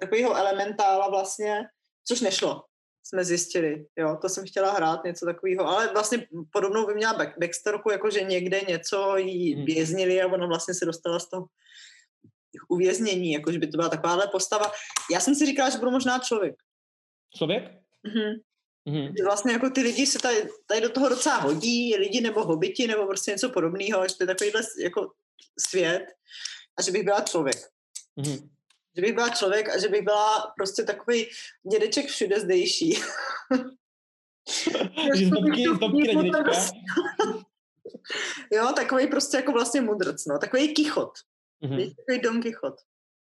[0.00, 1.64] takovýho elementála vlastně,
[2.04, 2.64] což nešlo,
[3.04, 3.86] jsme zjistili.
[3.96, 8.10] Jo, to jsem chtěla hrát, něco takového, ale vlastně podobnou by měla back, backstorku, jako
[8.10, 9.64] že někde něco jí hmm.
[9.64, 11.46] věznili a ona vlastně se dostala z toho
[12.68, 14.72] uvěznění, jakože by to byla takováhle postava.
[15.12, 16.54] Já jsem si říkala, že budu možná člověk.
[17.36, 17.64] Člověk?
[18.06, 18.32] Mm-hmm.
[18.88, 19.24] Mm-hmm.
[19.24, 23.06] Vlastně jako ty lidi se tady, tady do toho docela hodí, lidi nebo hobiti nebo
[23.06, 25.12] prostě něco podobného, že to je takovýhle jako
[25.68, 26.06] svět
[26.78, 27.56] a že bych byla člověk.
[28.18, 28.48] Mm-hmm.
[28.96, 31.26] Že bych byla člověk a že bych byla prostě takový
[31.72, 32.98] dědeček všude zdejší.
[38.52, 40.38] jo, takový prostě jako vlastně mudrc, no.
[40.38, 41.10] Takový kichot.
[41.62, 41.94] Mm-hmm.
[41.96, 42.74] Takový Don Kichot.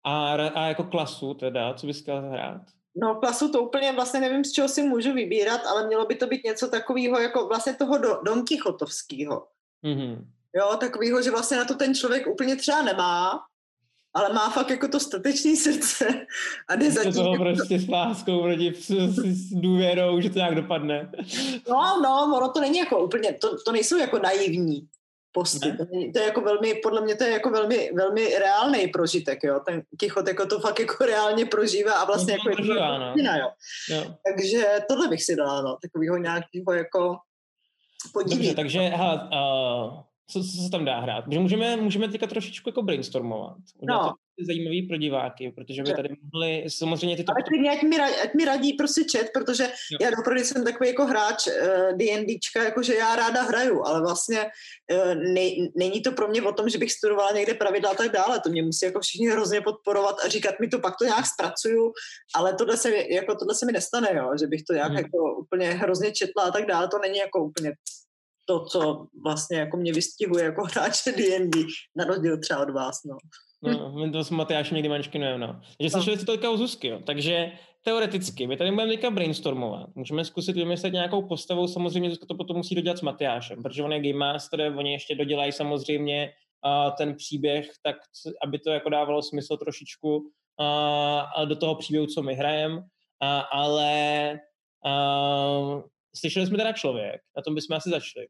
[0.04, 2.62] A, a jako klasu teda, co bys chtěla hrát?
[2.96, 6.26] No klasu to úplně vlastně nevím, z čeho si můžu vybírat, ale mělo by to
[6.26, 9.46] být něco takového jako vlastně toho do, Don Quixotovského.
[9.84, 10.24] Mm-hmm.
[10.56, 13.40] Jo, takového, že vlastně na to ten člověk úplně třeba nemá,
[14.14, 16.26] ale má fakt jako to statečný srdce
[16.68, 21.12] a jde za toho prostě s láskou proti s, s důvěrou, že to nějak dopadne.
[21.68, 24.88] No, no, ono to není jako úplně, to, to nejsou jako naivní
[25.34, 25.72] posty.
[25.72, 29.60] To, to je jako velmi, podle mě to je jako velmi, velmi reálný prožitek, jo.
[29.66, 33.30] Ten Kichot jako to fakt jako reálně prožívá a vlastně no, jako prožívá, je to
[33.30, 33.38] no.
[33.38, 33.48] jo.
[33.90, 34.14] jo.
[34.30, 37.16] Takže tohle bych si dala, no, takovýho nějakého jako.
[38.30, 41.26] Dobře, takže hele, uh, co, co se tam dá hrát?
[41.26, 43.56] Můžeme, můžeme teďka trošičku jako brainstormovat.
[43.80, 44.12] Udělat no
[44.46, 47.32] zajímavý pro diváky, protože by tady mohli samozřejmě tyto...
[47.32, 49.98] Ale klidně, ať mi, radí, ať mi radí prostě chat, protože jo.
[50.00, 54.46] já opravdu jsem takový jako hráč uh, D&Dčka, jakože já ráda hraju, ale vlastně
[54.92, 58.12] uh, ne, není to pro mě o tom, že bych studovala někde pravidla a tak
[58.12, 61.26] dále, to mě musí jako všichni hrozně podporovat a říkat mi to, pak to nějak
[61.26, 61.92] zpracuju,
[62.34, 64.98] ale tohle se, jako, tohle se mi nestane, jo, že bych to nějak hmm.
[64.98, 67.72] jako úplně hrozně četla a tak dále, to není jako úplně
[68.46, 71.58] to, co vlastně jako mě vystihuje jako hráče D&D,
[71.96, 73.16] na rozdíl třeba od vás, no.
[73.72, 75.52] No, my to s Matyášem někdy mančkinujeme, no.
[75.52, 75.90] Takže no.
[75.90, 77.00] slyšeli jste teďka o Zuzky, jo.
[77.06, 79.94] Takže teoreticky, my tady budeme teďka brainstormovat.
[79.94, 83.92] Můžeme zkusit vymyslet nějakou postavu, samozřejmě Zuzka to potom musí dodělat s Matyášem, protože on
[83.92, 86.32] je game master, oni ještě dodělají samozřejmě
[86.66, 87.96] uh, ten příběh, tak
[88.42, 92.82] aby to jako dávalo smysl trošičku uh, do toho příběhu, co my hrajeme, uh,
[93.52, 94.32] ale
[94.86, 95.82] uh,
[96.16, 98.26] slyšeli jsme teda člověk, na tom bychom asi začali.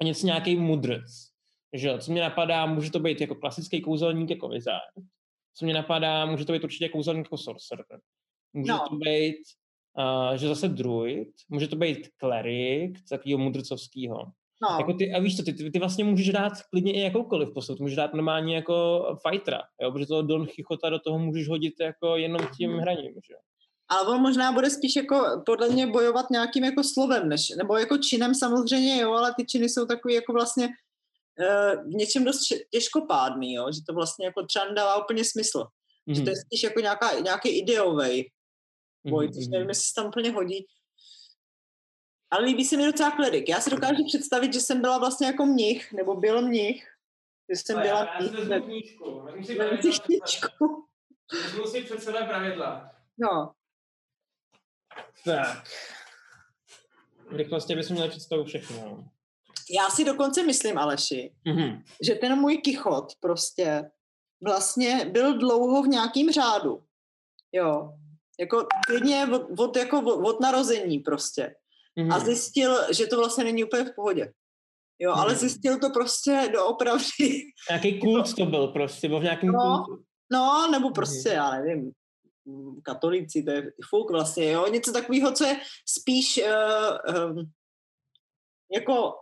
[0.00, 1.31] A něco nějaký mudrc
[1.72, 4.80] že co mě napadá, může to být jako klasický kouzelník jako vizár.
[5.54, 7.86] Co mě napadá, může to být určitě kouzelník jako sorcerer.
[8.52, 8.84] Může no.
[8.88, 9.36] to být,
[9.98, 14.16] uh, že zase druid, může to být klerik, takového mudrcovského.
[14.62, 14.76] No.
[14.78, 17.78] Jako ty, a víš co, ty, ty, ty, vlastně můžeš dát klidně i jakoukoliv postavu,
[17.80, 22.16] můžeš dát normálně jako fightera, jo, protože toho Don Chichota do toho můžeš hodit jako
[22.16, 22.80] jenom tím hmm.
[22.80, 23.34] hraním, že
[23.92, 27.98] ale on možná bude spíš jako podle mě bojovat nějakým jako slovem, než, nebo jako
[27.98, 30.68] činem samozřejmě, jo, ale ty činy jsou takový jako vlastně
[31.84, 32.38] v něčem dost
[32.70, 33.72] těžkopádný, jo?
[33.72, 35.64] že to vlastně jako třeba nedává úplně smysl.
[36.06, 36.14] Mm.
[36.14, 36.42] Že to je mhm.
[36.46, 38.30] spíš jako nějaká, nějaký ideový
[39.06, 39.32] boj, mm.
[39.32, 40.66] což nevím, jestli se tam úplně hodí.
[42.30, 43.48] Ale líbí se mi docela klerik.
[43.48, 46.88] Já si dokážu představit, že jsem byla vlastně jako mnich, nebo byl mnich.
[47.50, 48.38] Že jsem byla já, mnich.
[48.38, 49.20] Já si knížku.
[49.20, 50.86] Vezmu si knížku.
[51.32, 52.90] Vezmu si před sebe pravidla.
[53.18, 53.52] No.
[55.24, 55.64] Tak.
[57.30, 59.11] V rychlosti bychom měli představu všechno.
[59.70, 61.82] Já si dokonce myslím, Aleši, mm-hmm.
[62.02, 63.90] že ten můj kichot prostě
[64.44, 66.82] vlastně byl dlouho v nějakým řádu.
[67.52, 67.92] Jo.
[68.40, 71.54] Jako klidně od, od, jako od, od narození prostě.
[71.98, 72.14] Mm-hmm.
[72.14, 74.32] A zjistil, že to vlastně není úplně v pohodě.
[74.98, 75.20] Jo, mm-hmm.
[75.20, 77.42] ale zjistil to prostě doopravdy.
[77.70, 80.04] Jaký kult to byl prostě, byl v nějakém no, kultu.
[80.32, 81.34] No, nebo prostě, mm-hmm.
[81.34, 81.92] já nevím,
[82.82, 87.50] katolíci, to je fuk vlastně, jo, něco takového, co je spíš uh, um,
[88.72, 89.14] jako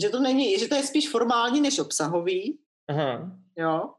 [0.00, 2.58] že to není, že to je spíš formální než obsahový.
[2.88, 3.30] Aha.
[3.58, 3.94] Jo.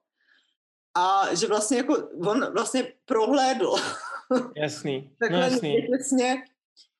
[0.98, 3.76] a že vlastně jako on vlastně prohlédl.
[4.58, 5.88] Jasný, no Takhle jasný.
[5.98, 6.44] Těsně,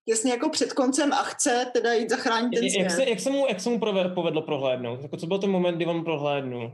[0.06, 3.48] těsně jako před koncem a chce teda jít zachránit ten Jak, se, jak, se mu,
[3.48, 3.80] jak se mu
[4.14, 5.02] povedlo prohlédnout?
[5.02, 6.72] Jako co byl ten moment, kdy on prohlédnul?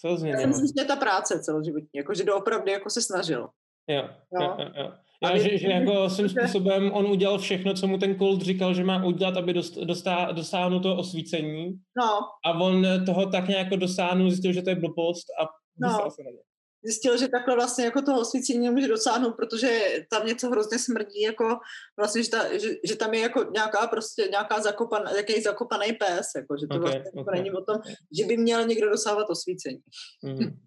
[0.00, 0.42] Co ho Já změnilo?
[0.42, 3.48] si myslím, že ta práce celoživotní, jako že doopravdy jako se snažil.
[3.88, 4.42] Jo, Jo.
[4.42, 8.42] jo, jo, Jo, že, že jako svým způsobem on udělal všechno, co mu ten Colt
[8.42, 13.48] říkal, že má udělat, aby dost, dostá, dosáhnul toho osvícení No, a on toho tak
[13.48, 15.48] nějak jako dosáhnul, zjistil, že to je blbost a
[15.80, 15.88] No.
[16.10, 16.38] se na ně.
[16.84, 19.80] zjistil, že takhle vlastně jako toho osvícení nemůže dosáhnout, protože
[20.10, 21.44] tam něco hrozně smrdí, jako
[21.98, 26.26] vlastně, že, ta, že, že tam je jako nějaká prostě nějaká zakopan, jaký zakopaný pes,
[26.36, 27.36] jako, že to Ok, okay, vlastně jako ok.
[27.36, 27.76] není o tom,
[28.18, 29.78] že by měl někdo dosávat osvícení.
[30.24, 30.58] Mhm.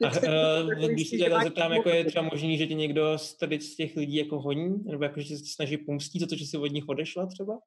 [0.00, 3.60] Uh, když se tě takhle zeptám, jako je třeba možný, že tě někdo z, tady
[3.60, 6.56] z těch lidí jako honí, nebo jako, že se snaží pomstít za to, že jsi
[6.56, 7.58] od nich odešla třeba?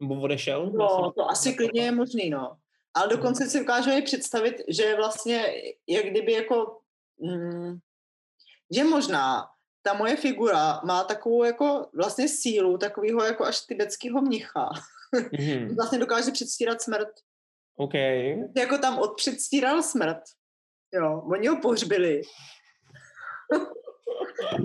[0.00, 0.70] Nebo odešel?
[0.70, 2.56] No, to asi klidně je možný, no.
[2.94, 5.44] Ale dokonce si dokážu i představit, že vlastně,
[5.88, 6.78] jak kdyby jako,
[7.18, 7.78] mm,
[8.74, 9.46] že možná
[9.82, 14.70] ta moje figura má takovou jako vlastně sílu takového jako až tibetského mnicha.
[15.32, 15.74] Mhm.
[15.76, 17.08] Vlastně dokáže předstírat smrt.
[17.76, 17.94] OK.
[18.56, 20.20] Jako tam odpředstíral smrt.
[20.92, 22.22] Jo, oni ho pohřbili.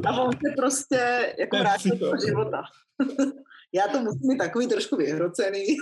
[0.08, 2.64] A on se prostě jako vrátil do života.
[3.74, 5.66] Já to musím mít takový trošku vyhrocený.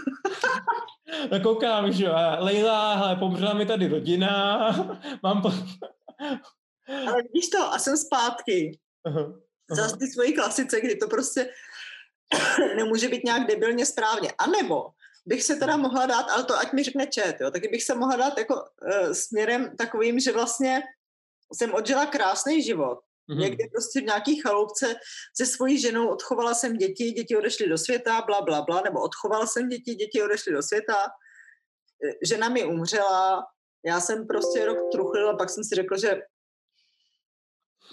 [1.32, 4.70] No koukám, že Leila, hele, pomřela mi tady rodina,
[5.24, 5.52] mám po...
[7.08, 8.80] Ale vidíš to, a jsem zpátky.
[9.06, 9.34] Aha, aha.
[9.72, 11.50] Zas ty svojí klasice, kdy to prostě
[12.76, 14.32] nemůže být nějak debilně správně.
[14.38, 14.86] A nebo
[15.26, 17.96] bych se teda mohla dát, ale to ať mi řekne čet, jo, taky bych se
[17.96, 20.82] mohla dát jako uh, směrem takovým, že vlastně
[21.54, 23.00] jsem odžila krásný život.
[23.28, 23.40] Mhm.
[23.40, 24.96] Někdy prostě v nějaký chaloupce
[25.38, 29.48] se svojí ženou odchovala jsem děti, děti odešly do světa, bla, bla, bla, nebo odchoval
[29.48, 30.96] jsem děti, děti odešly do světa,
[32.04, 33.46] Eh, žena mi umřela,
[33.86, 36.10] já jsem prostě rok truchlila, pak jsem si řekla, že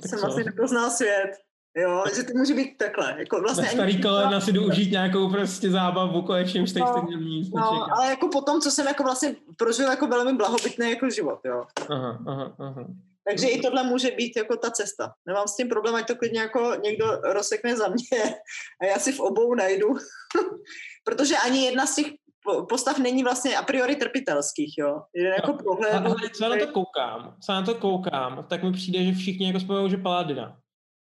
[0.02, 0.24] Tak jsem co?
[0.26, 1.30] vlastně nepoznal svět.
[1.76, 3.14] Jo, že to může být takhle.
[3.18, 6.82] Jako vlastně Na ani- starý kolena si jdu užít nějakou prostě zábavu, konečně už teď
[6.82, 10.90] No, stejně nic No, ale jako potom, co jsem jako vlastně prožil jako velmi blahobytný
[10.90, 11.64] jako život, jo.
[11.90, 12.84] Aha, aha, aha.
[13.30, 15.12] Takže i tohle může být jako ta cesta.
[15.26, 18.34] Nemám s tím problém, ať to klidně jako někdo rozsekne za mě
[18.82, 19.86] a já si v obou najdu.
[21.04, 22.06] Protože ani jedna z těch
[22.44, 25.02] po- postav není vlastně a priori trpitelských, jo.
[25.14, 25.58] Jeden jako
[26.04, 29.12] ale co já na to koukám, co já na to koukám, tak mi přijde, že
[29.12, 30.56] všichni jako spojujou, že Paladina.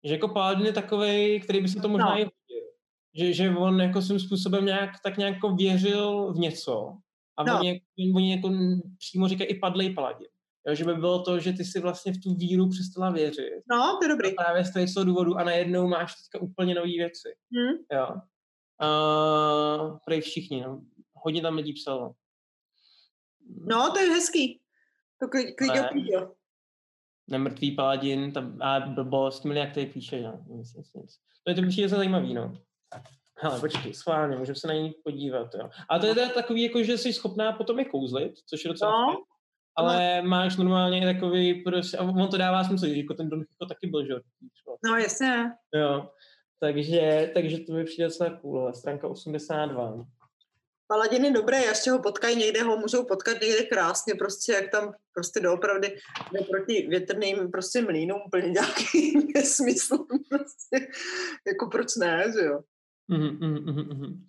[0.03, 2.19] Že jako Paladin je takovej, který by se to možná No.
[2.19, 2.67] i hodil.
[3.15, 6.97] Že, že on jako svým způsobem nějak, tak nějak jako věřil v něco.
[7.37, 7.59] A No.
[7.59, 7.81] oni,
[8.15, 8.51] oni jako
[8.97, 10.27] přímo říkají i padlej Paladin.
[10.67, 13.49] Jo, že by bylo to, že ty si vlastně v tu víru přestala věřit.
[13.71, 14.29] No, to je dobrý.
[14.37, 17.29] A právě z toho- důvodu a najednou máš teďka úplně nové věci.
[17.55, 17.77] Hm?
[17.97, 18.07] Jo.
[18.81, 20.81] Uh, prej všichni, no.
[21.13, 22.13] Hodně tam lidí psalo.
[23.65, 24.61] No, to je hezký.
[25.19, 25.89] To klidně, klidně Ne.
[27.31, 30.43] Nemrtvý paladin, ta a blbost, miliak tady píše, no.
[30.47, 31.15] Nic, nic, nic.
[31.43, 32.57] To je to přijde za zajímavý, no.
[33.43, 35.69] Hele, počkej, schválně, můžeme se na ní podívat, jo.
[35.89, 38.91] A to je teda takový, jako, že jsi schopná potom je kouzlit, což je docela
[38.91, 39.05] No.
[39.07, 39.17] fajn.
[39.75, 43.73] Ale máš normálně takový, prostě, a on to dává smysl, že jako ten Don Quixote
[43.73, 44.19] taky byl, že jo.
[44.53, 44.75] třeba.
[44.85, 45.51] No, jasně.
[45.75, 46.09] Jo.
[46.59, 50.05] Takže, takže to mi přijde docela cool, stránka 82.
[50.91, 54.93] Paladin je dobré, ještě ho potkají někde, ho můžou potkat někde krásně, prostě jak tam
[55.13, 55.97] prostě doopravdy
[56.33, 59.97] jde proti větrným prostě mlínům úplně nějaký nesmysl,
[60.29, 60.87] prostě,
[61.47, 62.59] jako proč ne, že jo.
[63.07, 64.25] Mhm, mhm, mhm.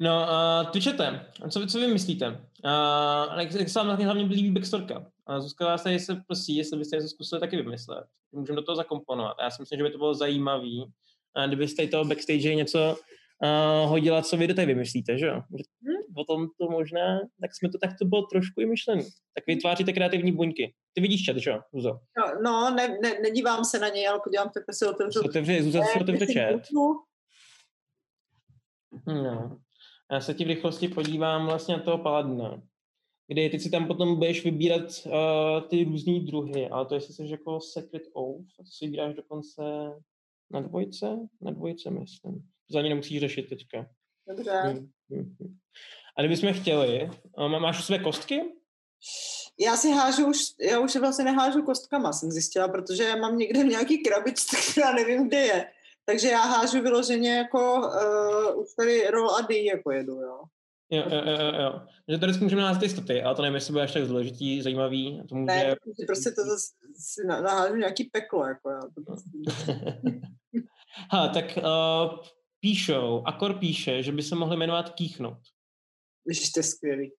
[0.00, 2.28] No, uh, Twitchete, co, vy- co vy myslíte?
[2.28, 5.06] Uh, jak, jak se vám hlavně, hlavně líbí backstorka?
[5.26, 8.04] A Zuzka vás tady se prosí, jestli byste něco zkusili taky vymyslet.
[8.32, 9.36] Můžeme do toho zakomponovat.
[9.42, 10.84] Já si myslím, že by to bylo zajímavý,
[11.36, 12.96] uh, kdybyste toho backstage něco
[13.42, 15.42] uh, hodila, co vy do té vymyslíte, že jo?
[15.86, 16.01] Hmm.
[16.16, 19.02] O tom to možná, tak jsme to tak to bylo trošku i myšlený.
[19.34, 20.74] Tak vytváříte kreativní buňky.
[20.92, 22.00] Ty vidíš chat, že jo, Zuzo?
[22.18, 25.20] No, no ne, ne, nedívám se na něj, ale podívám se, jak se otevřu.
[25.24, 26.60] Otevře, Zuza si Eh, otevře chat.
[29.06, 29.60] No.
[30.12, 32.62] Já se ti v rychlosti podívám vlastně na toho Paladina,
[33.28, 37.30] kdy ty si tam potom budeš vybírat uh, ty různý druhy, ale to jestli jsi
[37.30, 39.62] jako Secret Oath, to si vybíráš dokonce
[40.50, 41.28] na dvojce?
[41.40, 42.48] Na dvojce, myslím.
[42.72, 43.86] To ani nemusíš řešit teďka.
[44.28, 44.60] Dobře.
[44.64, 45.56] Hm, hm, hm.
[46.18, 48.42] A kdybychom chtěli, uh, máš u své kostky?
[49.60, 50.38] Já si hážu už,
[50.70, 54.92] já už vlastně nehážu kostkama, jsem zjistila, protože já mám někde v nějaký krabičce, která
[54.92, 55.66] nevím, kde je.
[56.04, 60.38] Takže já hážu vyloženě jako, uh, už tady roll a D jako jedu, jo.
[60.90, 61.80] Jo, jo, jo, jo.
[62.08, 65.22] Že tady můžeme názvat ty staty, ale to nevím, jestli bude až tak důležitý, zajímavý.
[65.28, 65.46] To může...
[65.46, 68.80] Ne, prostě to zase si nahážu nějaký peklo, jako já.
[68.80, 69.30] To prostě,
[71.10, 72.18] ha, tak uh,
[72.60, 75.38] píšou, Akor píše, že by se mohli jmenovat Kýchnout.
[76.28, 77.12] Ježiš, to je skvělý.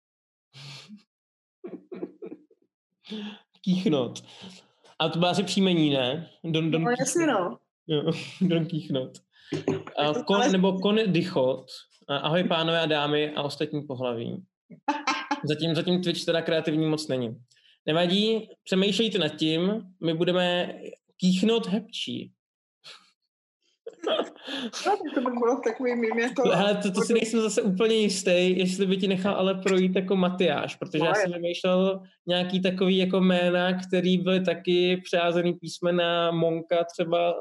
[3.61, 4.25] Kýchnout.
[4.99, 6.31] A to byla asi příjmení, ne?
[6.45, 7.59] Don, don no jasně no.
[7.87, 8.03] Jo,
[8.41, 9.19] Don Kýchnot.
[9.99, 11.67] Uh, kon, nebo Kon Dychot.
[12.09, 14.45] Ahoj pánové a dámy a ostatní pohlaví.
[15.45, 17.37] Zatím, zatím Twitch teda kreativní moc není.
[17.87, 20.75] Nevadí, přemýšlejte nad tím, my budeme
[21.17, 22.33] kýchnout hepčí.
[25.15, 26.11] To by bylo takový mým.
[26.53, 30.17] Hele, to, to si nejsem zase úplně jistý, jestli by ti nechal ale projít jako
[30.17, 36.31] Matyáš, protože no, já jsem vymýšlel nějaký takový jako jména, který byly taky přeházený písmena
[36.31, 37.35] Monka třeba,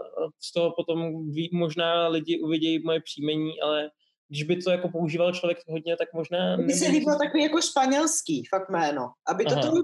[0.44, 3.90] z toho potom ví, možná lidi uvidějí moje příjmení, ale
[4.30, 6.58] když by to jako používal člověk hodně, tak možná...
[6.58, 9.10] Mně se líbilo takový jako španělský fakt jméno.
[9.28, 9.84] Aby to toho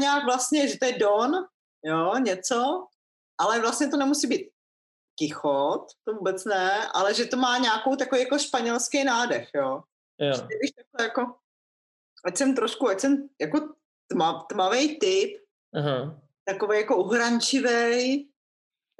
[0.00, 1.32] nějak vlastně, že to je Don,
[1.84, 2.86] jo, něco,
[3.38, 4.55] ale vlastně to nemusí být
[5.18, 9.82] Kichot, to vůbec ne, ale že to má nějakou takový jako španělský nádech, jo.
[10.20, 10.32] Jo.
[10.32, 11.34] Když takhle jako,
[12.24, 13.68] ať jsem trošku, ať jsem jako
[14.08, 15.40] tma, tmavý typ,
[15.74, 16.20] Aha.
[16.44, 18.28] takový jako uhrančivý,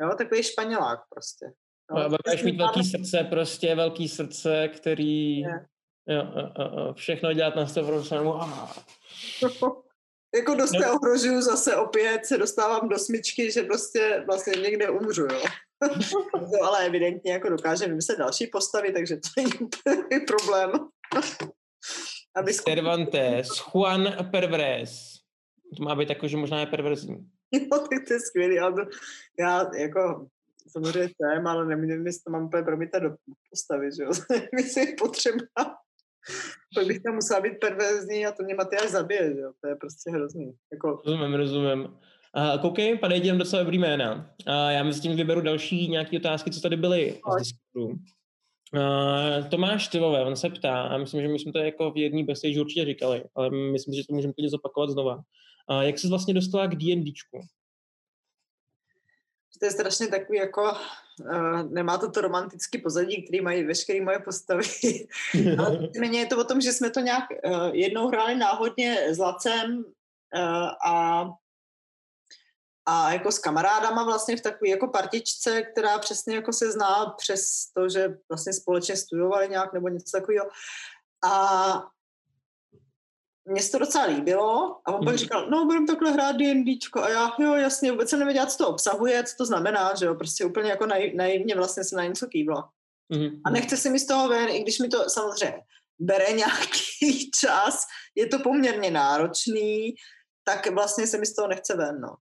[0.01, 1.53] jo, takový španělák prostě.
[1.91, 5.51] No, budeš mít velký srdce, prostě velký srdce, který jo,
[6.09, 6.23] jo,
[6.59, 8.83] jo, všechno dělat na 100%.
[10.35, 10.95] jako dost no.
[10.95, 15.43] ohrožuju zase opět, se dostávám do smyčky, že prostě vlastně někde umřu, jo.
[16.33, 20.71] To ale evidentně jako dokáže vymyslet další postavy, takže to není úplně problém.
[22.37, 25.17] Aby Cervantes, Juan Pervres.
[25.77, 27.17] To má být jako, že možná je perverzní.
[27.53, 28.91] Jo, tak to je skvělý, ale to,
[29.39, 30.27] já jako
[30.71, 33.11] samozřejmě jsem, ale nevím, jestli to mám úplně promítat do
[33.51, 34.11] postavy, že jo.
[34.55, 35.39] Myslím, je potřeba.
[36.75, 39.53] Pak bych tam musela být perverzní a to mě Matyáš zabije, že jo.
[39.61, 40.57] To je prostě hrozný.
[40.73, 41.03] Jako...
[41.07, 41.99] Rozumím, rozumím.
[42.37, 44.15] Uh, koukej, padají těm docela dobrý jména.
[44.15, 47.99] Uh, já mezi tím vyberu další nějaké otázky, co tady byly z Discordu.
[48.75, 52.25] Uh, Tomáš Tivové, on se ptá, a myslím, že my jsme to jako v jedné
[52.25, 55.15] bestěži určitě říkali, ale myslím, že to můžeme klidně zopakovat znova.
[55.71, 57.41] Uh, jak jsi vlastně dostala k D&Dčku?
[59.61, 60.73] To je strašně takový jako,
[61.21, 64.63] uh, nemá to to romantický pozadí, který mají veškeré moje postavy.
[65.59, 69.19] ale nicméně je to o tom, že jsme to nějak uh, jednou hráli náhodně s
[69.19, 71.25] Lacem uh, a
[72.87, 77.43] a jako s kamarádama vlastně v takové jako partičce, která přesně jako se zná přes
[77.77, 80.47] to, že vlastně společně studovali nějak nebo něco takového.
[81.25, 81.85] A
[83.45, 85.17] mně se to docela líbilo a on pak mhm.
[85.17, 88.69] říkal, no budeme takhle hrát D&Dčko a já, jo jasně, vůbec jsem nevěděla, co to
[88.69, 92.71] obsahuje, co to znamená, že jo, prostě úplně jako naivně vlastně se na něco kývla.
[93.09, 93.41] Mm.
[93.45, 95.61] A nechce si mi z toho ven, i když mi to samozřejmě
[95.99, 97.81] bere nějaký čas,
[98.15, 99.95] je to poměrně náročný,
[100.45, 102.17] tak vlastně se mi z toho nechce ven, no.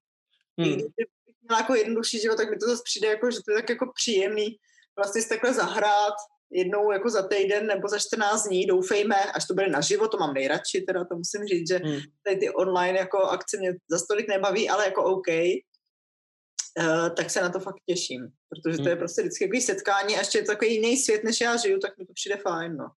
[0.59, 0.73] Hmm.
[0.73, 1.07] Když bych
[1.41, 3.91] měla jako jednodušší život, tak mi to zase přijde jako, že to je tak jako
[3.95, 4.59] příjemný
[4.97, 6.13] vlastně si takhle zahrát
[6.51, 10.33] jednou jako za týden nebo za 14 dní, doufejme, až to bude naživo, to mám
[10.33, 11.99] nejradši, teda to musím říct, že hmm.
[12.23, 17.41] tady ty online jako akce mě za stolik nebaví, ale jako OK, uh, tak se
[17.41, 18.99] na to fakt těším, protože to je hmm.
[18.99, 21.97] prostě vždycky takový setkání a ještě je to takový jiný svět, než já žiju, tak
[21.97, 22.87] mi to přijde fajn, no.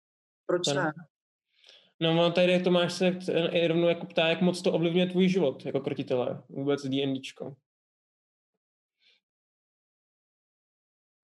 [0.47, 0.93] Proč ne?
[2.01, 3.19] No, tady Tomáš se
[3.69, 7.57] rovnou jako ptá, jak moc to ovlivňuje tvůj život jako krotitele, vůbec D&Dčko.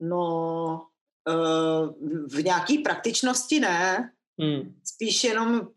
[0.01, 0.87] No,
[1.29, 1.95] uh,
[2.29, 4.13] v nějaký praktičnosti ne.
[4.41, 4.81] Hmm.
[4.85, 5.69] Spíš jenom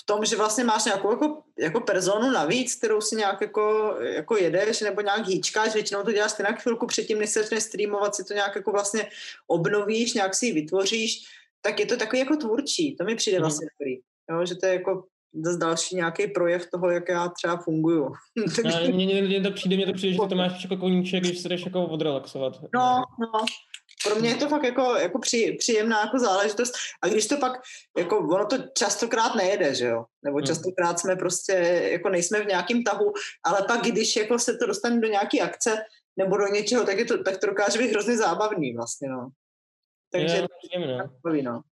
[0.00, 4.36] v tom, že vlastně máš nějakou jako, jako personu navíc, kterou si nějak jako, jako
[4.36, 8.14] jedeš, nebo nějak hýčkáš, většinou to děláš ty na chvilku předtím, než se začne streamovat,
[8.14, 9.10] si to nějak jako vlastně
[9.46, 12.96] obnovíš, nějak si ji vytvoříš tak je to takový jako tvůrčí.
[12.96, 13.42] To mi přijde mhm.
[13.42, 13.76] vlastně hmm.
[13.78, 13.94] dobrý.
[14.30, 18.12] Jo, že to je jako zase další nějaký projev toho, jak já třeba funguju.
[18.56, 18.92] Takže...
[18.92, 21.64] Mně, mně, to přijde, mně to přijde, že to máš jako koníček, když se jdeš
[21.64, 22.52] jako odrelaxovat.
[22.74, 23.44] No, no.
[24.04, 26.74] Pro mě je to fakt jako, jako při, příjemná jako záležitost.
[27.02, 27.52] A když to pak,
[27.98, 30.04] jako ono to častokrát nejede, že jo?
[30.24, 30.46] Nebo hmm.
[30.46, 31.52] častokrát jsme prostě,
[31.92, 33.12] jako nejsme v nějakém tahu,
[33.44, 35.76] ale pak když jako se to dostane do nějaké akce
[36.16, 39.28] nebo do něčeho, tak, je to, tak to dokáže být hrozně zábavný vlastně, no.
[40.12, 41.62] Takže je, to je takový, no.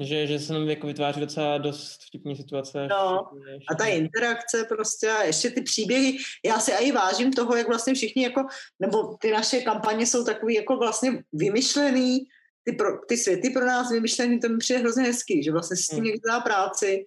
[0.00, 2.86] Že, že se nám jako vytváří docela dost vtipní situace.
[2.86, 7.56] No, všichni, a ta interakce prostě a ještě ty příběhy, já si i vážím toho,
[7.56, 8.40] jak vlastně všichni jako,
[8.78, 12.18] nebo ty naše kampaně jsou takový jako vlastně vymyšlený,
[12.64, 15.82] ty, pro, ty světy pro nás vymyšlený, to mi přijde hrozně hezký, že vlastně si
[15.82, 16.06] s tím hmm.
[16.06, 17.06] někdo dá práci,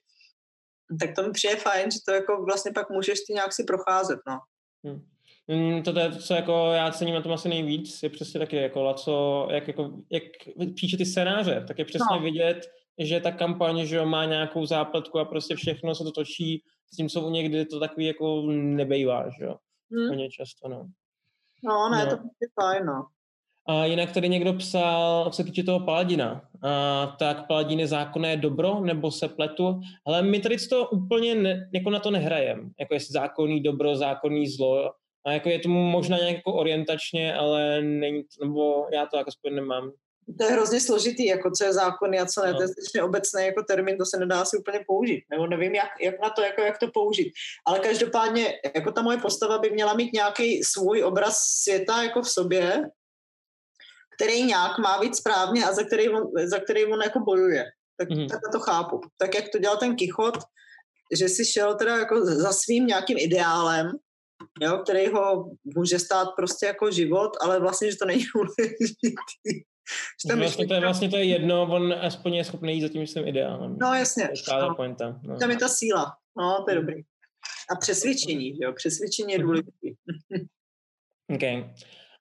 [0.99, 4.19] tak to mi přijde fajn, že to jako vlastně pak můžeš ty nějak si procházet,
[4.27, 4.39] no.
[4.85, 5.14] Hmm.
[5.47, 8.55] Mm, to je to, co jako já cením na tom asi nejvíc, je přesně taky
[8.55, 10.23] jako co, jak, jako, jak
[10.79, 12.19] píše ty scénáře, tak je přesně no.
[12.19, 12.61] vidět,
[12.97, 17.09] že ta kampaň že má nějakou zápletku a prostě všechno se to točí, s tím,
[17.09, 19.55] co u někdy to takový jako nebejvá, že jo,
[19.91, 20.29] hmm.
[20.29, 20.87] často, no.
[21.63, 22.11] No, ne, no.
[22.11, 23.05] to je fajn, no.
[23.67, 28.37] A jinak tady někdo psal, co se týče toho Paladina, a, tak Paladin je zákonné
[28.37, 32.93] dobro, nebo se pletu, ale my tady to úplně ne, jako na to nehrajem, jako
[32.93, 34.91] jestli zákonný dobro, zákonný zlo,
[35.25, 39.51] a jako je tomu možná nějak jako orientačně, ale není, nebo já to jako spíš
[39.55, 39.91] nemám.
[40.37, 42.57] To je hrozně složitý, jako co je zákony a co ne, no.
[42.57, 45.89] to je strašně obecný jako termín, to se nedá asi úplně použít, nebo nevím, jak,
[46.01, 47.33] jak na to, jako jak to použít.
[47.65, 52.29] Ale každopádně, jako ta moje postava by měla mít nějaký svůj obraz světa jako v
[52.29, 52.83] sobě,
[54.15, 57.65] který nějak má být správně a za který on, za který on jako bojuje.
[57.97, 58.29] Tak, mm-hmm.
[58.29, 59.01] tak to chápu.
[59.17, 60.37] Tak jak to dělal ten Kichot,
[61.17, 63.91] že si šel teda jako za svým nějakým ideálem,
[64.61, 69.15] jo, který ho může stát prostě jako život, ale vlastně, že to není důležitý.
[70.37, 73.27] Vlastně to je vlastně to je jedno, on aspoň je schopný jít za tím svým
[73.27, 73.77] ideálem.
[73.81, 74.29] No jasně.
[74.45, 74.75] To je no.
[74.75, 75.19] pointa.
[75.23, 75.37] No.
[75.37, 76.17] Tam je ta síla.
[76.37, 77.01] No, to je dobrý.
[77.69, 79.47] A přesvědčení, jo, přesvědčení je mhm.
[79.47, 79.93] důležitý.
[81.35, 81.43] OK.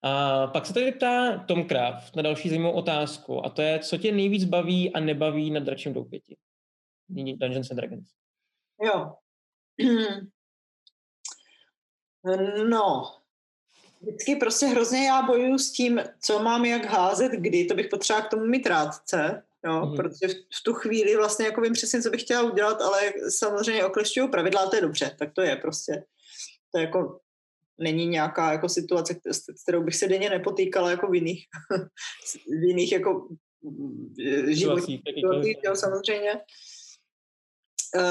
[0.03, 3.99] A pak se tady ptá Tom Kraft na další zajímavou otázku a to je, co
[3.99, 6.37] tě nejvíc baví a nebaví na dračím doupěti?
[7.09, 8.09] Dungeons and Dragons.
[8.83, 9.13] Jo.
[12.69, 13.15] No,
[14.01, 18.21] vždycky prostě hrozně já bojuju s tím, co mám jak házet, kdy, to bych potřeba
[18.21, 19.97] k tomu mít rádce, jo, mm.
[19.97, 23.85] protože v, v tu chvíli vlastně jako vím přesně, co bych chtěla udělat, ale samozřejmě
[23.85, 26.05] oklešťuju pravidla, to je dobře, tak to je prostě.
[26.73, 27.21] To je jako
[27.79, 31.45] není nějaká jako situace, s kterou bych se denně nepotýkala jako v jiných,
[32.47, 33.29] v jiných jako
[34.47, 36.41] životních situacích, samozřejmě.
[37.97, 38.03] Uh,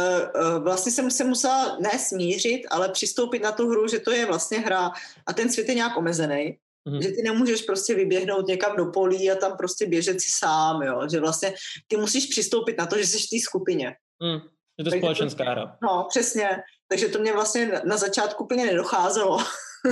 [0.57, 4.25] uh, vlastně jsem se musela ne smířit, ale přistoupit na tu hru, že to je
[4.25, 4.91] vlastně hra
[5.27, 6.57] a ten svět je nějak omezený,
[6.89, 7.01] mm.
[7.01, 11.01] že ty nemůžeš prostě vyběhnout někam do polí a tam prostě běžet si sám, jo?
[11.11, 11.53] že vlastně
[11.87, 13.95] ty musíš přistoupit na to, že jsi v té skupině.
[14.23, 14.39] Mm.
[14.77, 15.77] Je to společenská hra.
[15.83, 16.49] No, přesně.
[16.89, 19.37] Takže to mě vlastně na začátku úplně nedocházelo.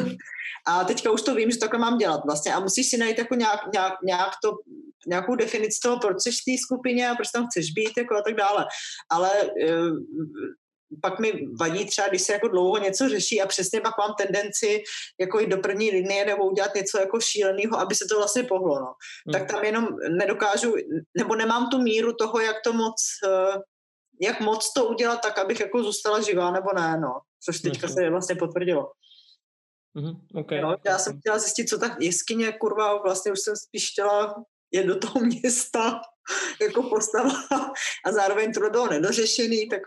[0.68, 2.54] a teďka už to vím, že takhle mám dělat vlastně.
[2.54, 4.58] A musíš si najít jako nějak, nějak, nějak to,
[5.08, 8.22] nějakou definici toho, proč jsi v té skupině a proč tam chceš být jako a
[8.22, 8.66] tak dále.
[9.10, 9.76] Ale e,
[11.02, 14.84] pak mi vadí třeba, když se jako dlouho něco řeší a přesně pak mám tendenci
[15.20, 18.80] jako jít do první linie nebo udělat něco jako šíleného, aby se to vlastně pohlo.
[18.80, 18.94] No.
[19.26, 19.34] Hmm.
[19.34, 19.88] Tak tam jenom
[20.18, 20.76] nedokážu,
[21.18, 22.96] nebo nemám tu míru toho, jak to moc
[23.28, 23.62] e,
[24.22, 27.20] jak moc to udělat tak, abych jako zůstala živá nebo ne, no.
[27.44, 27.96] Což teďka okay.
[27.96, 28.92] se vlastně potvrdilo.
[29.96, 30.62] Mm-hmm, okay.
[30.62, 34.86] no, já jsem chtěla zjistit, co ta jeskyně, kurva, vlastně už jsem spíš chtěla jet
[34.86, 36.02] do toho města
[36.62, 37.32] jako postava
[38.06, 39.82] a zároveň to bylo nedořešený, tak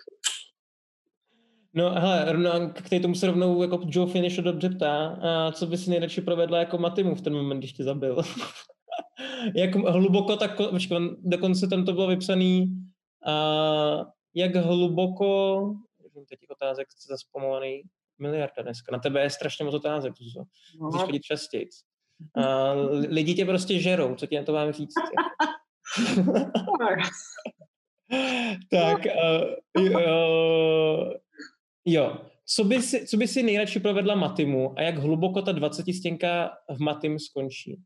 [1.76, 5.90] No hele, k tomu se rovnou jako Joe Finish dobře ptá, a co by si
[5.90, 8.22] nejradši provedla jako Matimu v ten moment, když tě zabil?
[9.56, 10.60] jak hluboko, tak
[11.22, 12.84] dokonce tam to bylo vypsaný,
[13.26, 14.04] a
[14.34, 15.60] jak hluboko,
[16.28, 17.82] teď otázek zaspomovaný,
[18.18, 18.92] miliarda dneska.
[18.92, 20.44] Na tebe je strašně moc otázek, to no.
[20.86, 21.68] Musíš chodit častěji.
[22.36, 22.72] A
[23.08, 24.94] lidi tě prostě žerou, co ti na to mám říct?
[28.70, 28.98] tak,
[29.76, 31.12] uh, uh,
[31.84, 32.16] jo.
[32.46, 36.50] Co by, si, co by si nejradši provedla Matimu a jak hluboko ta 20 stěnka
[36.76, 37.82] v Matim skončí?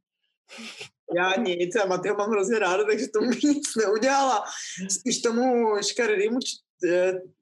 [1.16, 4.44] Já nic, já Matyho mám hrozně ráda, takže tomu nic neudělala.
[4.90, 6.38] Spíš tomu škaredýmu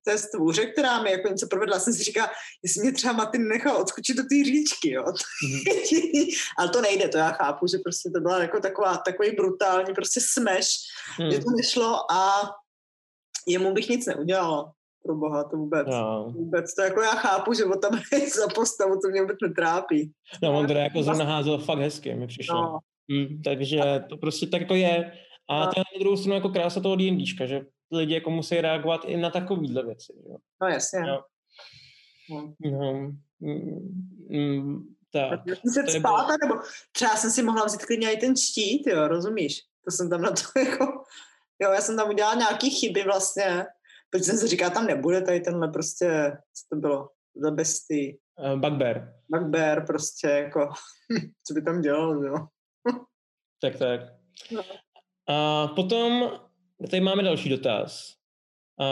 [0.04, 2.30] té stvůře, která mi jako něco provedla, jsem si říkala,
[2.62, 5.04] jestli mě třeba Martin nechal odskočit do té říčky, jo.
[5.04, 6.26] Mm-hmm.
[6.58, 10.20] Ale to nejde, to já chápu, že prostě to byla jako taková, takový brutální prostě
[10.20, 10.68] smash,
[11.20, 11.30] mm.
[11.30, 12.50] že to nešlo a
[13.48, 14.72] jemu bych nic neudělala.
[15.02, 15.86] Pro boha, to vůbec.
[15.90, 16.32] No.
[16.36, 20.12] Vůbec to jako já chápu, že o tam je za postavu, to mě vůbec netrápí.
[20.42, 22.62] No, on teda jako zrovna házel fakt hezky, mi přišlo.
[22.62, 22.78] No.
[23.08, 25.12] Mm, takže to prostě tak jako je.
[25.50, 25.66] A no.
[25.66, 27.60] to je na druhou stranu jako krása toho D&Dčka, že
[27.92, 30.12] lidi jako musí reagovat i na takovýhle věci.
[30.28, 30.36] Jo.
[30.62, 31.00] No jasně.
[31.00, 31.24] No.
[32.30, 32.54] No.
[32.60, 33.12] No.
[33.40, 35.40] Mm, mm, tak.
[35.72, 36.60] Se spát, nebo
[36.92, 39.60] třeba jsem si mohla vzít klidně i ten štít, jo, rozumíš?
[39.84, 40.84] To jsem tam na to jako,
[41.60, 43.66] jo, já jsem tam udělala nějaký chyby vlastně,
[44.10, 48.18] protože jsem si říkala, tam nebude tady tenhle prostě, co to bylo, za besty.
[48.52, 49.12] Uh, bugbear.
[49.28, 50.68] Bugbear prostě jako,
[51.46, 52.46] co by tam dělal, jo.
[53.60, 54.00] tak, tak.
[54.50, 54.62] No.
[55.28, 56.30] A potom
[56.90, 58.14] tady máme další dotaz.
[58.80, 58.86] A,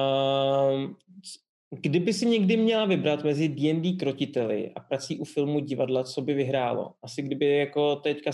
[1.70, 6.34] kdyby si někdy měla vybrat mezi D&D krotiteli a prací u filmu divadla, co by
[6.34, 6.94] vyhrálo?
[7.02, 8.30] Asi kdyby jako teďka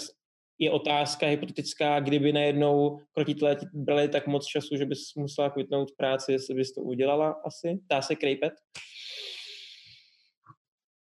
[0.58, 6.32] je otázka hypotetická, kdyby najednou krotitelé brali tak moc času, že bys musela kvitnout práci,
[6.32, 7.80] jestli bys to udělala asi?
[7.90, 8.52] Dá se krejpet?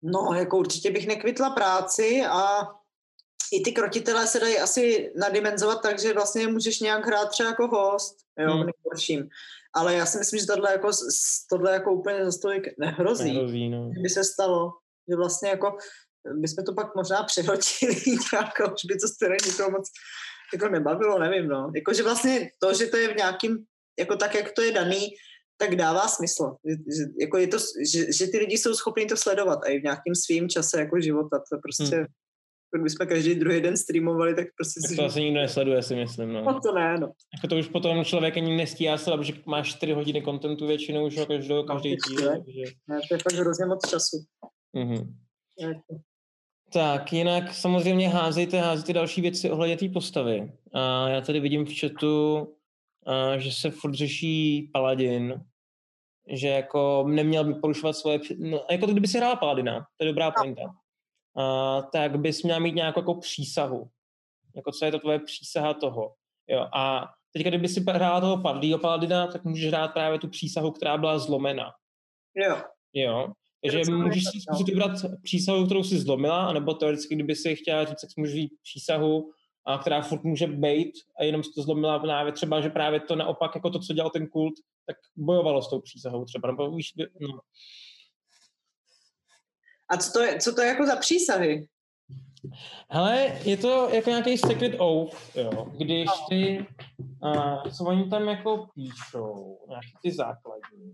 [0.03, 2.59] No, jako určitě bych nekvitla práci a
[3.53, 7.67] i ty krotitelé se dají asi nadimenzovat tak, že vlastně můžeš nějak hrát třeba jako
[7.67, 8.67] host, jo, hmm.
[8.67, 9.29] nejhorším.
[9.75, 10.91] Ale já si myslím, že tohle jako,
[11.51, 13.33] tohle jako úplně za stolik nehrozí.
[13.33, 13.91] nehrozí no.
[14.03, 14.73] by se stalo.
[15.09, 15.77] Že vlastně jako
[16.35, 17.95] bychom to pak možná přehodili
[18.33, 19.89] nějak, už by to stejně nikoho moc
[20.53, 21.73] jako nebavilo, nevím, no.
[21.75, 23.59] Jakože vlastně to, že to je v nějakým,
[23.99, 25.09] jako tak, jak to je daný,
[25.57, 26.57] tak dává smysl.
[26.65, 27.59] Že, že, jako je to,
[27.93, 31.01] že, že ty lidi jsou schopni to sledovat a i v nějakým svým čase jako
[31.01, 31.39] života.
[31.39, 32.07] To prostě, hmm.
[32.79, 35.07] Když jsme každý druhý den streamovali, tak prostě tak to si...
[35.07, 36.33] asi nikdo nesleduje, si myslím.
[36.33, 36.43] No.
[36.43, 37.13] no to ne, no.
[37.35, 41.15] Jako to už potom člověk ani nestíhá se, že máš 4 hodiny kontentu většinou už
[41.29, 42.31] každý, no, každý díl.
[42.31, 42.63] Takže...
[42.89, 44.17] Ne, to je fakt hrozně moc času.
[44.77, 45.15] Mm-hmm.
[46.73, 50.53] Tak, jinak samozřejmě házejte, házejte další věci ohledně té postavy.
[50.73, 52.49] A já tady vidím v chatu,
[53.07, 55.45] a, že se furt řeší Paladin,
[56.33, 60.09] že jako neměl by porušovat svoje, no, jako to, kdyby si hrál Paladina, to je
[60.09, 60.63] dobrá pointa,
[61.37, 63.91] a, tak bys měl mít nějakou jako přísahu.
[64.57, 66.15] Jako co je to tvoje přísaha toho.
[66.49, 70.71] Jo, a teď, kdyby si hrál toho padlýho Paladina, tak můžeš hrát právě tu přísahu,
[70.71, 71.71] která byla zlomena.
[72.35, 72.57] Jo.
[72.93, 73.29] Jo.
[73.63, 74.91] Takže můžeš si zkusit vybrat
[75.23, 79.31] přísahu, kterou si zlomila, anebo teoreticky, kdyby si chtěla říct, tak si můžeš říct přísahu,
[79.65, 83.17] a která furt může být a jenom si to zlomila právě třeba, že právě to
[83.17, 84.55] naopak, jako to, co dělal ten kult,
[84.87, 87.41] tak bojovalo s tou přísahou třeba, nebo víš, no.
[89.91, 91.69] A co to, je, co to je jako za přísahy?
[92.91, 96.67] Hele, je to jako nějaký secret oath, jo, když ty,
[97.23, 100.93] uh, co oni tam jako píšou, nějaký ty základní,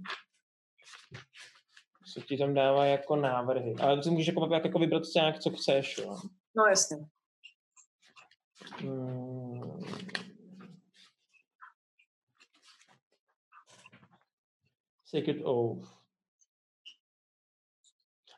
[2.12, 5.98] co ti tam dává jako návrhy, ale ty můžeš jako, jako vybrat nějak, co chceš,
[5.98, 6.16] jo.
[6.56, 6.96] No jasně.
[8.78, 9.80] Hmm.
[15.04, 15.95] Secret Oath.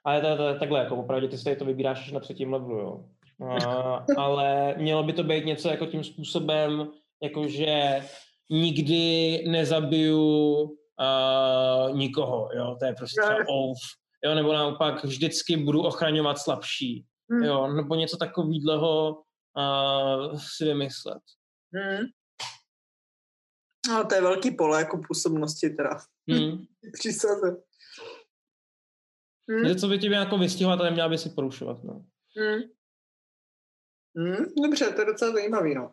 [0.08, 3.04] Ale to, to, takhle, jako opravdu ty si to vybíráš až na třetím levelu, jo.
[3.46, 6.90] A, ale mělo by to být něco jako tím způsobem,
[7.22, 8.00] jakože
[8.50, 13.78] nikdy nezabiju uh, nikoho, jo, to je prostě třeba oath,
[14.24, 17.42] jo, nebo naopak vždycky budu ochraňovat slabší, hmm.
[17.42, 19.22] jo, nebo něco takového,
[19.56, 21.22] uh, si vymyslet.
[21.74, 22.04] Hmm.
[23.94, 25.98] Ale to je velký pole jako působnosti teda.
[26.30, 26.64] Hmm.
[26.92, 27.56] Přísaze.
[29.50, 29.76] Hmm.
[29.76, 31.84] Co by tě jako vystihovat a neměla by si porušovat.
[31.84, 32.04] No.
[32.36, 32.60] Hmm.
[34.16, 35.92] Hmm, dobře, to je docela zajímavý, no.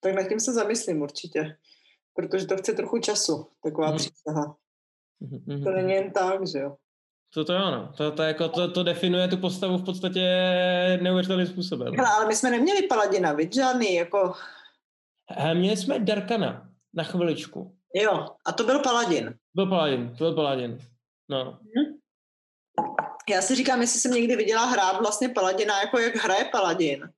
[0.00, 1.56] Tak nad tím se zamyslím určitě,
[2.14, 3.96] protože to chce trochu času, taková hmm.
[3.96, 4.56] přísaha.
[5.46, 5.64] Hmm.
[5.64, 6.76] To není jen tak, že jo.
[7.34, 10.20] To to ano, to, to, jako, to, to definuje tu postavu v podstatě
[11.02, 11.94] neuvěřitelným způsobem.
[11.96, 14.32] Hele, ale my jsme neměli Paladina, víš, žádný, jako...
[15.30, 17.76] He, měli jsme Darkana na chviličku.
[17.94, 19.34] Jo, a to byl Paladin.
[19.54, 20.78] Byl Paladin, to byl Paladin,
[21.28, 21.44] no.
[21.44, 21.91] Hmm.
[23.30, 27.08] Já si říkám, jestli jsem někdy viděla hrát vlastně Paladina, jako jak hraje Paladin.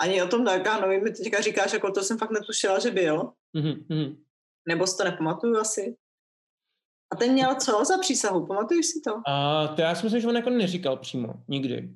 [0.00, 3.32] Ani o tom Darkanovi mi teďka říkáš, jako to jsem fakt netušila, že byl.
[3.56, 4.16] Mm-hmm.
[4.68, 5.96] Nebo si to nepamatuju asi.
[7.12, 8.46] A ten měl co za přísahu?
[8.46, 9.20] Pamatuješ si to?
[9.26, 11.90] A to já si myslím, že on jako neříkal přímo, nikdy.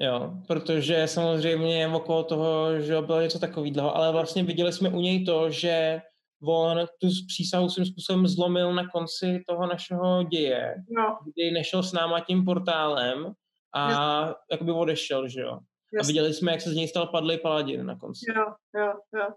[0.00, 5.24] Jo, protože samozřejmě okolo toho, že bylo něco takového, ale vlastně viděli jsme u něj
[5.24, 6.02] to, že
[6.46, 11.18] on tu přísahu svým způsobem zlomil na konci toho našeho děje, no.
[11.24, 13.32] kdy nešel s náma tím portálem
[13.74, 14.36] a yes.
[14.52, 15.58] jakoby odešel, že jo.
[15.92, 16.04] Yes.
[16.04, 18.26] A viděli jsme, jak se z něj stal padlý paladin na konci.
[18.36, 18.44] Jo,
[18.76, 19.28] jo, jo.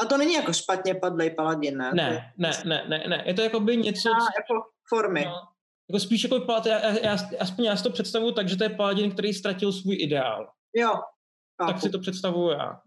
[0.00, 1.90] A to není jako špatně padlej paladin, ne?
[1.94, 3.22] Ne, ne, ne, ne, ne.
[3.26, 4.08] Je to jako by něco...
[4.08, 5.24] A, jako formy.
[5.24, 5.34] No,
[5.90, 8.70] jako spíš jako paladin, já, já, aspoň já si to představuju tak, že to je
[8.70, 10.48] paladin, který ztratil svůj ideál.
[10.74, 10.92] Jo.
[11.60, 11.72] Chápu.
[11.72, 12.80] Tak si to představuju já.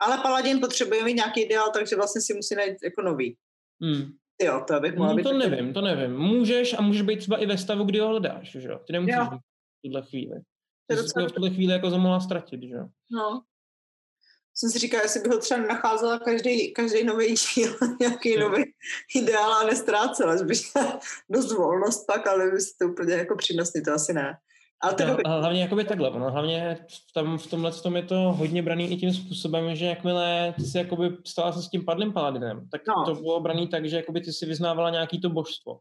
[0.00, 3.36] Ale paladin potřebuje mít nějaký ideál, takže vlastně si musí najít jako nový.
[3.82, 4.12] Hmm.
[4.42, 5.50] Jo, to bych mohla no, to taky...
[5.50, 6.16] nevím, to nevím.
[6.18, 8.80] Můžeš a můžeš být třeba i ve stavu, kdy ho hledáš, že jo?
[8.86, 9.24] Ty nemusíš jo.
[9.24, 10.40] být v tuhle chvíli.
[10.86, 12.86] Ty jsi v tuhle chvíli jako zamohla ztratit, že jo?
[13.10, 13.42] No,
[14.58, 18.64] jsem si říkala, jestli bych ho třeba nacházela každý, každý nový díl, nějaký nový
[19.14, 20.60] ideál a nestrácela, že bych
[21.30, 24.38] dost volnost pak, ale by to úplně jako přínosný, to asi ne.
[24.82, 25.16] Ale to no.
[25.26, 26.78] Hlavně jakoby takhle, no, hlavně
[27.14, 30.78] tam v tomhle tom je to hodně braný i tím způsobem, že jakmile ty si
[30.78, 33.04] jakoby stala se s tím padlým paladinem, tak no.
[33.04, 35.78] to bylo braný tak, že jakoby ty si vyznávala nějaký to božstvo.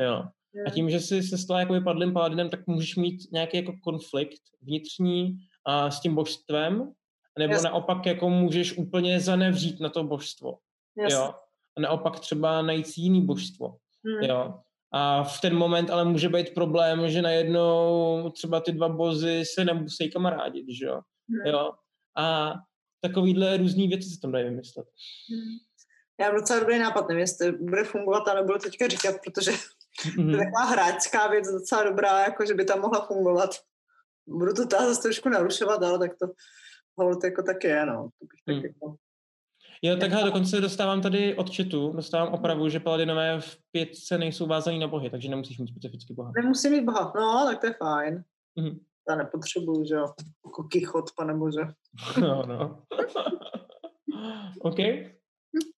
[0.00, 0.24] Jo.
[0.66, 4.40] A tím, že jsi se stala jakoby padlým paladinem, tak můžeš mít nějaký jako konflikt
[4.62, 6.92] vnitřní a s tím božstvem,
[7.38, 7.68] nebo Jasně.
[7.68, 10.58] naopak jako můžeš úplně zanevřít na to božstvo.
[10.98, 11.14] Jasně.
[11.14, 11.34] Jo?
[11.76, 13.76] A naopak třeba najít jiný božstvo.
[14.04, 14.30] Hmm.
[14.30, 14.60] Jo?
[14.92, 19.64] A v ten moment ale může být problém, že najednou třeba ty dva bozy se
[19.64, 21.00] nemusí kamarádit, že jo?
[21.28, 21.52] Hmm.
[21.52, 21.70] jo?
[22.16, 22.54] A
[23.00, 24.86] takovýhle různý věci se tam dají vymyslet.
[25.30, 25.58] Hmm.
[26.20, 30.30] Já mám docela dobrý nápad, nevím, jestli bude fungovat a nebudu teďka říkat, protože mm-hmm.
[30.30, 33.50] to je taková hráčská věc docela dobrá, jako že by tam mohla fungovat.
[34.26, 36.26] Budu to teda zase trošku narušovat, ale tak to
[36.98, 38.08] hold jako tak je, no.
[38.18, 38.64] To bych tak hmm.
[38.64, 38.96] jako...
[39.82, 44.78] Jo, takhle dokonce dostávám tady od chatu, dostávám opravu, že paladinové v pětce nejsou vázaný
[44.78, 46.32] na bohy, takže nemusíš mít specificky boha.
[46.42, 48.24] Nemusí mít boha, no, tak to je fajn.
[48.60, 48.78] Mm-hmm.
[49.08, 50.06] Já nepotřebuju, že jo,
[50.46, 51.60] jako kichot, pane bože.
[52.20, 52.82] No, no.
[54.60, 54.76] OK.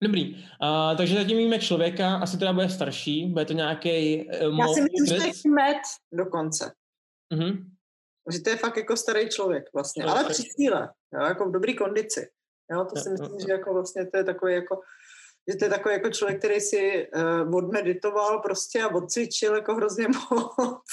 [0.03, 0.35] Dobrý.
[0.35, 4.81] Uh, takže zatím víme člověka, asi teda bude starší, bude to nějaký uh, Já si
[4.81, 5.83] myslím, že to je met
[6.13, 6.73] dokonce.
[7.35, 7.65] Uh-huh.
[8.33, 11.53] Že to je fakt jako starý člověk vlastně, no, ale při síle, jo, jako v
[11.53, 12.29] dobré kondici.
[12.73, 14.81] Jo, to si myslím, že jako vlastně to je takový jako
[15.51, 20.09] že to je takový jako člověk, který si uh, odmeditoval prostě a odcvičil jako hrozně
[20.31, 20.85] moc,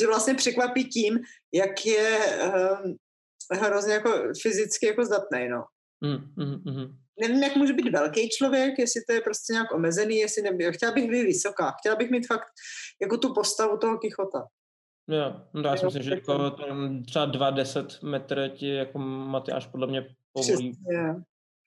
[0.00, 1.18] že vlastně překvapí tím,
[1.54, 4.10] jak je uh, hrozně jako
[4.42, 5.64] fyzicky jako zdatný, no.
[6.00, 6.96] Mm, mm, mm.
[7.20, 10.72] Nevím, jak může být velký člověk, jestli to je prostě nějak omezený, jestli nebyl.
[10.72, 12.48] Chtěla bych být vysoká, chtěla bych mít fakt
[13.02, 14.46] jako tu postavu toho Kichota.
[15.08, 16.56] Jo, no já si myslím, že jako
[17.06, 20.06] třeba 2-10 metr ti jako Matyáš podle mě
[20.36, 20.70] povolí.
[20.72, 21.14] Přesně,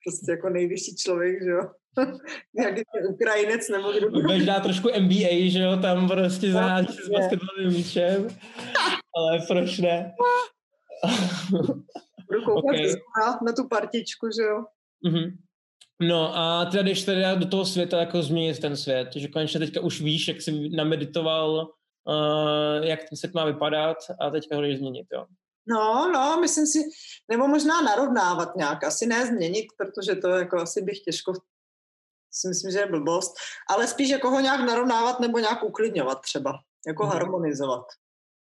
[0.04, 1.70] prostě jako nejvyšší člověk, že jo.
[2.54, 4.10] Nějaký Ukrajinec nebo kdo.
[4.10, 8.28] Budeš dát trošku NBA, že jo, tam prostě zahájíš s basketbalovým míčem,
[9.16, 10.12] ale proč ne?
[11.50, 12.94] Budu koukat okay.
[13.46, 14.64] na tu partičku, že jo.
[15.06, 15.32] Mm-hmm.
[16.02, 19.80] No a teda když teda do toho světa jako změnit ten svět, že konečně teďka
[19.80, 21.70] už víš, jak jsi nameditoval,
[22.08, 25.26] uh, jak ten svět má vypadat a teďka ho jdeš změnit, jo.
[25.66, 26.78] No, no, myslím si,
[27.28, 31.32] nebo možná narovnávat nějak, asi ne změnit, protože to jako asi bych těžko
[32.32, 33.34] si myslím, že je blbost,
[33.68, 36.52] ale spíš jako ho nějak narovnávat nebo nějak uklidňovat třeba,
[36.86, 37.10] jako mm.
[37.10, 37.84] harmonizovat.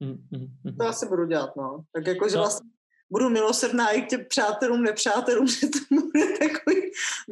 [0.00, 0.76] Mm, mm, mm.
[0.76, 1.84] To asi budu dělat, no.
[1.92, 2.42] Tak jako, že no.
[2.42, 2.70] vlastně
[3.10, 6.80] budu milosrdná i k těm přátelům, nepřátelům, že to bude takový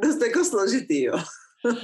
[0.02, 1.18] dost jako složitý, jo.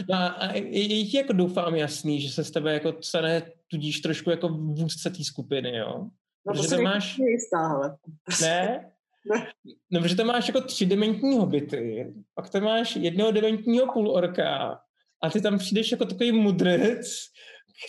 [0.08, 4.30] No a je ti jako doufám jasný, že se z tebe jako stane tudíž trošku
[4.30, 6.06] jako vůdce té skupiny, jo?
[6.46, 7.18] No to se máš...
[7.18, 7.96] jistá, hele.
[8.42, 8.88] Ne?
[9.34, 9.46] Ne.
[9.90, 14.78] No, protože tam máš jako třidementní hobity, pak tam máš jednoho dementního půlorka
[15.22, 17.06] a ty tam přijdeš jako takový mudrec,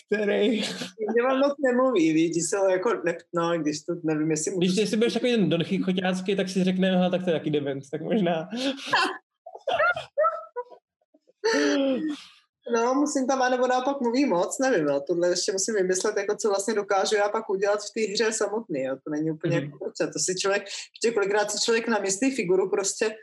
[0.06, 0.50] který...
[1.14, 4.74] Mě vám moc nemluví, víš, se jako, ne, no, když to nevím, jestli můžu...
[4.74, 7.50] Když jsi budeš takový ten Don Choťácký, tak si řekne, aha, tak to je jaký
[7.50, 8.50] dement, tak možná...
[12.74, 16.50] No, musím tam, nebo naopak mluví moc, nevím, no, tohle ještě musím vymyslet, jako co
[16.50, 18.96] vlastně dokážu já pak udělat v té hře samotný, jo.
[19.04, 19.66] to není úplně mm.
[19.66, 23.16] jako to si člověk, ještě kolikrát si člověk namyslí figuru prostě,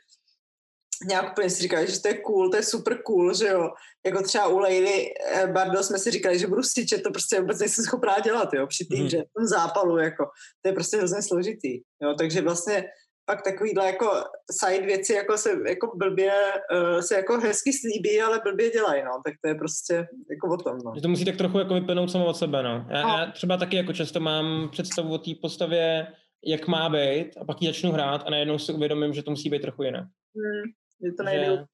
[1.09, 3.71] nějak úplně si říkali, že to je cool, to je super cool, že jo.
[4.07, 7.59] Jako třeba u Lejly eh, Bardo jsme si říkali, že budu styčet, to prostě vůbec
[7.59, 9.05] nejsem schopná dělat, jo, při té mm.
[9.05, 10.25] hře, v tom zápalu, jako.
[10.63, 12.15] To je prostě hrozně složitý, jo.
[12.19, 12.85] Takže vlastně
[13.31, 14.11] pak takovýhle jako
[14.51, 16.33] side věci jako se jako blbě,
[16.73, 19.11] uh, se jako hezky slíbí, ale blbě dělají, no.
[19.25, 19.95] Tak to je prostě
[20.31, 20.93] jako o tom, no.
[20.95, 22.87] Že to musí tak trochu jako vypnout samo od sebe, no.
[22.91, 23.09] Já, no.
[23.09, 26.07] já třeba taky jako často mám představu o té postavě,
[26.45, 29.51] jak má být a pak ji začnu hrát a najednou si uvědomím, že to musí
[29.51, 30.05] být trochu jinak.
[30.35, 30.65] Hmm,
[31.05, 31.65] že to nejde že...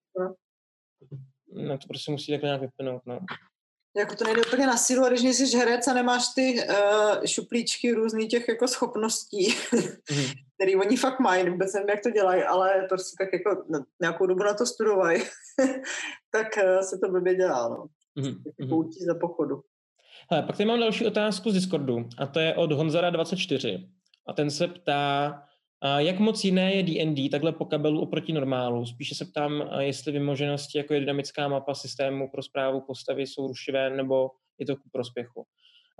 [1.52, 3.18] No to prostě musí takhle nějak vypnout, no
[3.96, 7.92] jako to nejde úplně na sílu, a když jsi herec a nemáš ty uh, šuplíčky
[7.92, 9.80] různých těch jako schopností, mm.
[10.54, 13.64] který oni fakt mají, vůbec nevím, jak to dělají, ale prostě tak jako
[14.00, 15.22] nějakou dobu na to studovají,
[16.30, 17.86] tak uh, se to blbě dělá, no.
[18.14, 18.68] Mm.
[18.68, 19.62] Poutí za pochodu.
[20.30, 23.88] Hele, pak tady mám další otázku z Discordu a to je od Honzara24
[24.26, 25.42] a ten se ptá,
[25.82, 28.86] a jak moc jiné je D&D takhle po kabelu oproti normálu?
[28.86, 33.90] Spíše se ptám, jestli vymoženosti jako je dynamická mapa systému pro zprávu postavy jsou rušivé,
[33.90, 35.46] nebo je to ku prospěchu.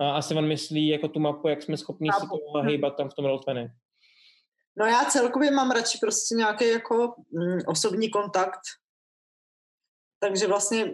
[0.00, 3.14] A asi on myslí jako tu mapu, jak jsme schopni si to hejbat tam v
[3.14, 3.40] tom roll
[4.78, 8.60] No já celkově mám radši prostě nějaký jako mm, osobní kontakt,
[10.20, 10.92] takže vlastně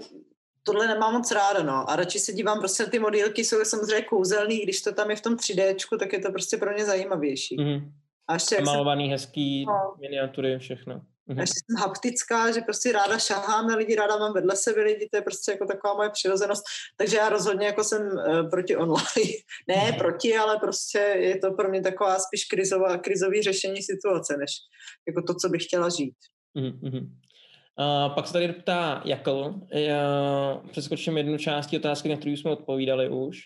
[0.62, 1.90] tohle nemám moc ráda, no.
[1.90, 5.20] A radši se dívám, prostě ty modílky jsou samozřejmě kouzelný, když to tam je v
[5.20, 7.56] tom 3D, tak je to prostě pro ně zajímavější.
[7.56, 7.92] Mm-hmm.
[8.32, 9.94] A ještě malovaný, jsem, hezký, no.
[10.00, 11.00] miniatury, všechno.
[11.26, 11.40] Mhm.
[11.40, 15.16] Ještě jsem haptická, že prostě ráda šahám na lidi, ráda mám vedle sebe lidi, to
[15.16, 16.62] je prostě jako taková moje přirozenost.
[16.96, 19.32] Takže já rozhodně jako jsem uh, proti online.
[19.68, 19.98] ne mhm.
[19.98, 24.50] proti, ale prostě je to pro mě taková spíš krizová, krizový řešení situace, než
[25.06, 26.14] jako to, co bych chtěla žít.
[26.56, 27.08] Mm-hmm.
[27.78, 29.54] Uh, pak se tady ptá Jakl.
[29.70, 33.38] Já přeskočím jednu části otázky, na kterou jsme odpovídali už.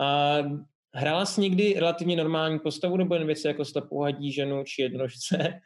[0.00, 0.60] Uh,
[0.98, 5.60] Hrála jsi někdy relativně normální postavu nebo jen věci jako slepou hadí ženu či jednožce?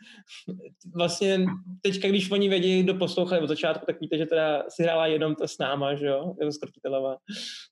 [0.94, 1.44] vlastně
[1.82, 5.34] teďka, když oni vědí, kdo poslouchali od začátku, tak víte, že teda si hrála jenom
[5.34, 6.34] to s náma, že jo?
[6.40, 7.16] Jako skrotitelová.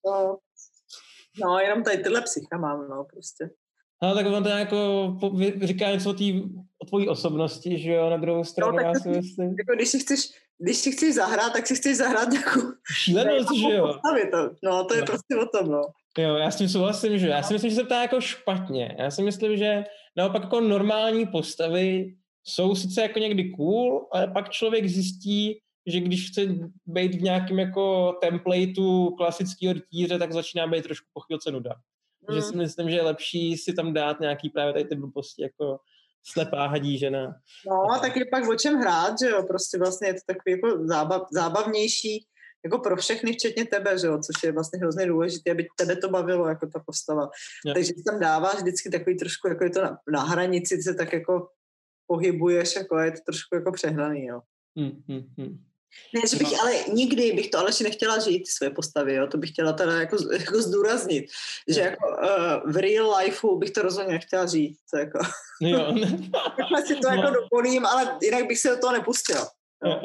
[0.06, 0.38] No,
[1.44, 3.50] no, jenom tady tyhle psycha mám, no, prostě.
[4.02, 5.16] No, tak on to jako
[5.62, 6.42] říká něco o, tý,
[6.82, 9.48] o tvojí osobnosti, že jo, na druhou stranu, no, já si myslím.
[9.58, 10.20] Jako, když si chceš,
[10.58, 12.60] když si chceš zahrát, tak si chceš zahrát nějakou...
[12.92, 13.94] Šílenost, že jo.
[14.30, 14.50] To.
[14.62, 15.06] No, to je no.
[15.06, 15.82] prostě o tom, no.
[16.18, 18.96] Jo, já s tím souhlasím, že já si myslím, že se ptá jako špatně.
[18.98, 19.84] Já si myslím, že
[20.16, 22.14] naopak jako normální postavy
[22.44, 26.46] jsou sice jako někdy cool, ale pak člověk zjistí, že když chce
[26.86, 31.74] být v nějakém jako templateu klasického rytíře, tak začíná být trošku po chvílce nuda.
[32.26, 35.78] Takže si myslím, že je lepší si tam dát nějaký právě tady ty blbosti jako
[36.24, 37.34] slepá hadí žena.
[37.66, 40.86] No, tak je pak o čem hrát, že jo, prostě vlastně je to takový jako
[40.86, 42.26] zábav, zábavnější,
[42.64, 46.08] jako pro všechny, včetně tebe, že jo, což je vlastně hrozně důležité, aby tebe to
[46.08, 47.30] bavilo, jako ta postava.
[47.66, 47.74] Je.
[47.74, 51.48] Takže tam dáváš vždycky takový trošku, jako je to na, na hranici, se tak jako
[52.06, 54.40] pohybuješ, jako je to trošku jako přehnaný, jo.
[54.76, 55.64] Hmm, hmm, hmm.
[56.14, 56.58] Ne, že bych, no.
[56.60, 59.26] ale nikdy bych to Aleši nechtěla žít, své postavy, jo?
[59.26, 61.26] to bych chtěla teda jako, jako zdůraznit,
[61.68, 65.18] že jako uh, v real lifeu bych to rozhodně nechtěla žít, to jako,
[65.62, 65.94] no jo.
[66.86, 67.16] si to no.
[67.16, 69.48] jako dovolím, ale jinak bych se do toho nepustila.
[69.84, 70.00] No.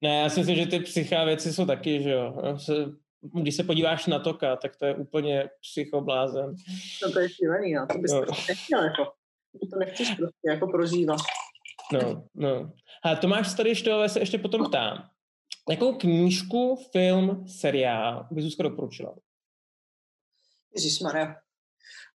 [0.00, 2.34] Ne, já si myslím, že ty psychá věci jsou taky, že jo.
[3.20, 6.54] Když se podíváš na Toka, tak to je úplně psychoblázen.
[7.02, 7.86] No to je šílený, no.
[7.86, 8.20] To bys no.
[8.48, 9.12] nechtěl, jako.
[9.70, 11.20] To nechceš prostě jako prožívat.
[11.92, 12.72] No, no.
[13.04, 15.08] A Tomáš tady ještě, se ještě potom ptám.
[15.70, 19.14] Jakou knížku, film, seriál bys Zuzka doporučila?
[20.76, 21.36] Ježišmarja.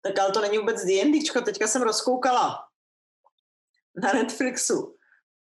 [0.02, 2.58] Tak ale to není vůbec D&Dčko, teďka jsem rozkoukala
[4.02, 4.95] na Netflixu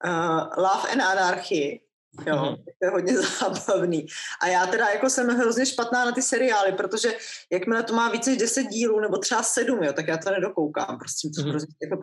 [0.05, 1.81] uh, Love and Anarchy,
[2.27, 2.57] jo, mm-hmm.
[2.57, 4.07] to je hodně zábavný.
[4.43, 7.15] A já teda jako jsem hrozně špatná na ty seriály, protože
[7.53, 10.99] jakmile to má více než 10 dílů, nebo třeba 7, jo, tak já to nedokoukám,
[10.99, 11.51] prostě to, mm-hmm.
[11.51, 11.97] prostě, jako,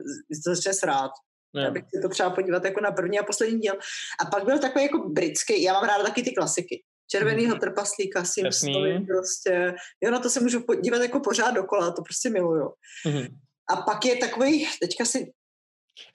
[0.45, 1.11] to začne srát.
[1.55, 3.73] Já bych si to třeba podívat jako na první a poslední díl.
[4.21, 6.83] A pak byl takový jako britský, já mám ráda taky ty klasiky.
[7.11, 9.75] Červenýho trpaslíka, Simpsonovi prostě.
[10.03, 12.73] Jo, na to se můžu podívat jako pořád dokola, to prostě miluju.
[13.07, 13.27] Mm-hmm.
[13.69, 15.31] A pak je takový, teďka si...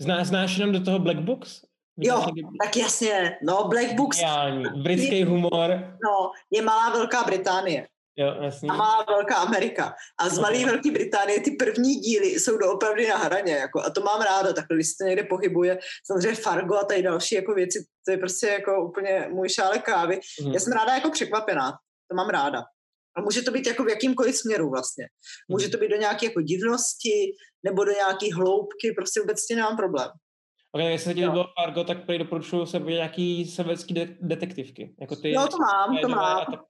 [0.01, 1.61] Zná, znáš jenom do toho Black Books?
[2.01, 2.27] Jo,
[2.65, 4.19] tak jasně, no Black Books.
[4.83, 5.71] Britský humor.
[5.81, 7.87] No, je malá Velká Británie.
[8.17, 8.69] Jo, jasně.
[8.71, 9.95] A má Velká Amerika.
[10.21, 13.53] A z Malé Velké Británie ty první díly jsou doopravdy na hraně.
[13.53, 15.79] Jako, a to mám ráda, takhle, když se někde pohybuje.
[16.07, 20.21] Samozřejmě Fargo a tady další jako věci, to je prostě jako úplně můj šálek kávy.
[20.43, 20.53] Mm.
[20.53, 21.73] Já jsem ráda jako překvapená.
[22.11, 22.63] To mám ráda.
[23.17, 25.05] A může to být jako v jakýmkoliv směru vlastně.
[25.49, 25.73] Může mhm.
[25.73, 27.33] to být do nějaké jako divnosti,
[27.65, 30.09] nebo do nějaké hloubky, prostě vůbec s tím nemám problém.
[30.73, 34.95] Ok, jestli se bylo Fargo, tak prý doporučuju se nějaký severský de- detektivky.
[35.01, 36.39] Jako ty, no to mám, to mám.
[36.39, 36.69] A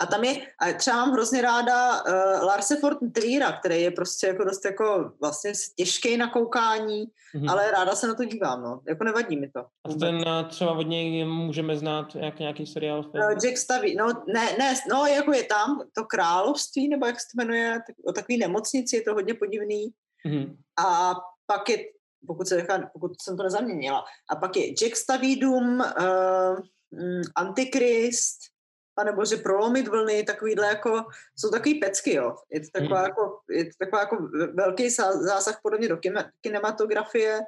[0.00, 4.26] a tam je, a třeba mám hrozně ráda uh, Larse Ford Triera, který je prostě
[4.26, 7.04] jako dost jako vlastně těžký na koukání,
[7.34, 7.50] mm-hmm.
[7.50, 8.80] ale ráda se na to dívám, no.
[8.88, 9.60] Jako nevadí mi to.
[9.60, 13.04] A ten eh, třeba od něj můžeme znát jak nějaký seriál?
[13.14, 17.26] Uh, Jack Staví, no ne, ne, no jako je tam to království, nebo jak se
[17.34, 19.90] to jmenuje, tak, o takový nemocnici, je to hodně podivný.
[20.26, 20.56] Mm-hmm.
[20.86, 21.14] A
[21.46, 21.76] pak je,
[22.26, 26.58] pokud, se, pokud jsem to nezaměnila, a pak je Jack staví dům, uh,
[27.36, 28.38] Antikrist,
[28.98, 31.04] anebo že prolomit vlny, takovýhle jako,
[31.36, 32.36] jsou takový pecky, jo.
[32.52, 33.08] Je to taková, hmm.
[33.08, 34.16] jako, je to taková jako
[34.54, 35.98] velký zásah podobně do
[36.40, 37.40] kinematografie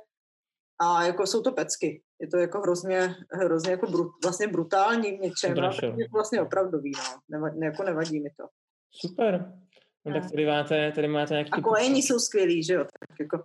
[0.80, 2.02] a jako jsou to pecky.
[2.20, 5.56] Je to jako hrozně, hrozně jako brut, vlastně brutální v něčem,
[5.96, 7.20] je vlastně opravdový, no.
[7.28, 8.44] Nevadí, jako nevadí mi to.
[8.90, 9.61] Super.
[10.04, 11.50] No, tak tady máte, tady máte nějaký...
[11.52, 13.42] A kolejní jsou skvělí, že jo, tak jako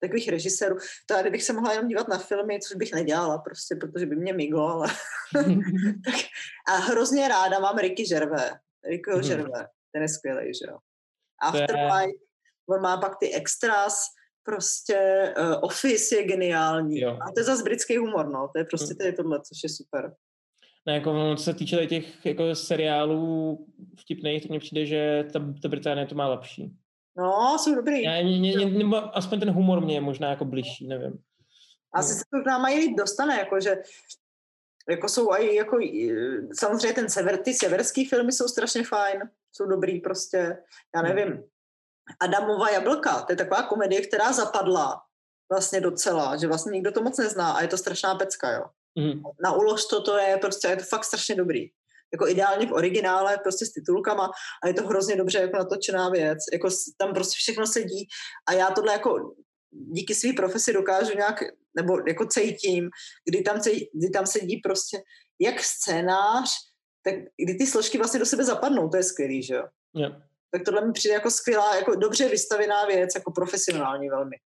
[0.00, 0.76] takových režisérů.
[1.06, 4.32] Tady bych se mohla jenom dívat na filmy, což bych nedělala prostě, protože by mě
[4.32, 4.88] miglo, ale...
[6.68, 8.52] a hrozně ráda mám Ricky Gervais.
[8.84, 9.20] Ricky mm.
[9.20, 10.78] Gervais, ten je skvělý, že jo.
[11.42, 12.18] Afterlife,
[12.68, 14.04] on má pak ty extras,
[14.42, 14.98] prostě
[15.38, 17.00] uh, Office je geniální.
[17.00, 17.18] Jo.
[17.20, 18.48] A to je zase britský humor, no.
[18.54, 19.12] To je prostě mm.
[19.12, 20.12] tohle, což je super.
[20.88, 23.58] Ne, jako co se týče těch jako seriálů
[24.00, 26.76] vtipných, tak mně přijde, že ta, ta Británie to má lepší.
[27.16, 28.02] No, jsou dobrý.
[28.02, 31.18] Já, mě, mě, nebo aspoň ten humor mě je možná jako blížší, nevím.
[31.94, 33.76] Asi se to k nám mají dostane, jako že
[34.88, 35.78] jako jsou aj, jako,
[36.58, 39.20] samozřejmě ten sever, ty severský filmy jsou strašně fajn,
[39.52, 40.58] jsou dobrý prostě,
[40.94, 41.44] já nevím.
[42.20, 45.02] Adamova jablka, to je taková komedie, která zapadla
[45.52, 48.64] vlastně docela, že vlastně nikdo to moc nezná a je to strašná pecka, jo.
[48.98, 49.22] Mm.
[49.44, 51.70] Na ulož to, to je prostě, je to fakt strašně dobrý
[52.12, 54.30] jako ideálně v originále, prostě s titulkama
[54.62, 58.08] a je to hrozně dobře jako natočená věc, jako tam prostě všechno sedí
[58.48, 59.34] a já tohle jako
[59.70, 61.42] díky své profesi dokážu nějak,
[61.76, 62.90] nebo jako cítím,
[63.28, 65.02] kdy tam, cítí, kdy tam sedí prostě
[65.40, 66.50] jak scénář,
[67.04, 69.64] tak kdy ty složky vlastně do sebe zapadnou, to je skvělý, že jo?
[69.96, 70.22] Yeah.
[70.50, 74.36] Tak tohle mi přijde jako skvělá, jako dobře vystavená věc, jako profesionální velmi.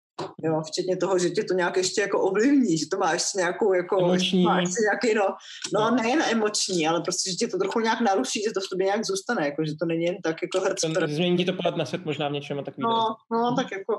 [0.43, 3.73] Jo, včetně toho, že tě to nějak ještě jako ovlivní, že to má ještě nějakou
[3.73, 4.43] jako, emoční.
[4.43, 5.25] Má ještě nějaký, no,
[5.73, 8.69] no, no, nejen emoční, ale prostě, že tě to trochu nějak naruší, že to v
[8.71, 10.79] tobě nějak zůstane, jako, že to není jen tak jako hrc.
[11.07, 12.83] Změní ti to pohled na svět možná v něčem a takový.
[12.83, 13.93] No, no, tak jako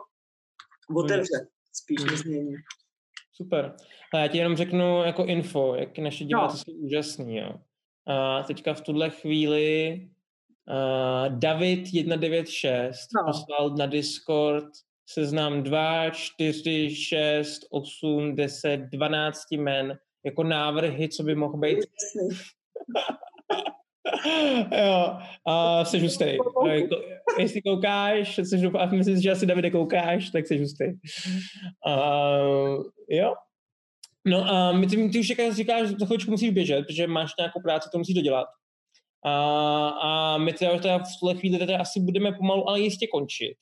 [0.96, 2.16] otevře spíš hmm.
[2.16, 2.54] změní.
[3.32, 3.76] Super.
[4.14, 6.74] A já ti jenom řeknu jako info, jak naše diváci no.
[6.74, 7.36] jsou úžasní.
[7.36, 7.50] Jo.
[8.06, 10.00] A teďka v tuhle chvíli
[10.68, 13.24] uh, David 196 no.
[13.26, 14.68] poslal na Discord
[15.06, 21.78] seznam 2, 4, 6, 8, 10, 12 men jako návrhy, co by mohl být.
[24.84, 26.24] jo, a jsi hustý.
[27.38, 30.84] Jestli koukáš, jsi, a myslím, že asi Davide koukáš, tak jsi hustý.
[31.86, 33.34] Uh, jo.
[34.26, 37.60] No a my ty, ty už říkáš, že za chvíličku musíš běžet, protože máš nějakou
[37.60, 38.46] práci, to musíš dodělat.
[39.24, 43.54] A, a my teda, teda v tuhle chvíli teda asi budeme pomalu, ale jistě končit.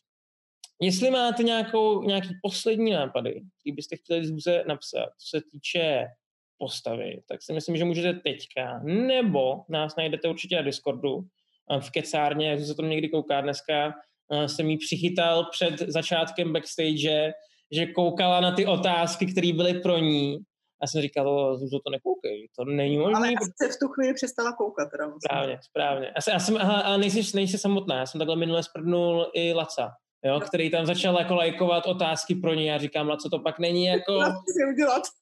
[0.82, 6.06] Jestli máte nějakou, nějaký poslední nápady, který byste chtěli zůze napsat, co se týče
[6.58, 11.20] postavy, tak si myslím, že můžete teďka, nebo nás najdete určitě na Discordu,
[11.80, 13.94] v kecárně, jak se to někdy kouká dneska,
[14.46, 17.32] jsem jí přichytal před začátkem backstage,
[17.72, 20.38] že koukala na ty otázky, které byly pro ní
[20.82, 23.16] já jsem říkal, že to nekoukej, to není možné.
[23.16, 24.90] Ale já se v tu chvíli přestala koukat.
[24.90, 26.12] Teda správně, správně.
[26.32, 29.92] Já jsem, aha, a nejsi, nejsi samotná, já jsem takhle minule sprdnul i Laca,
[30.24, 32.70] jo, který tam začal jako lajkovat otázky pro ně.
[32.70, 34.20] Já říkám, Laco, to pak není jako...
[34.24, 35.02] si udělat.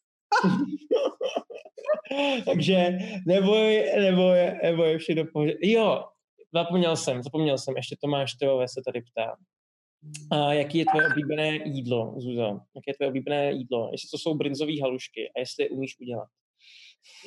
[2.47, 5.57] Takže neboj, neboj, neboj, všechno pohodě.
[5.63, 6.05] Jo,
[6.55, 9.37] zapomněl jsem, zapomněl jsem, ještě Tomáš Teové se tady ptá.
[10.33, 12.61] A jaký je tvoje oblíbené jídlo, Zuzo?
[12.77, 13.89] Jaké je tvoje oblíbené jídlo?
[13.93, 16.29] Jestli to jsou brinzové halušky a jestli je umíš udělat?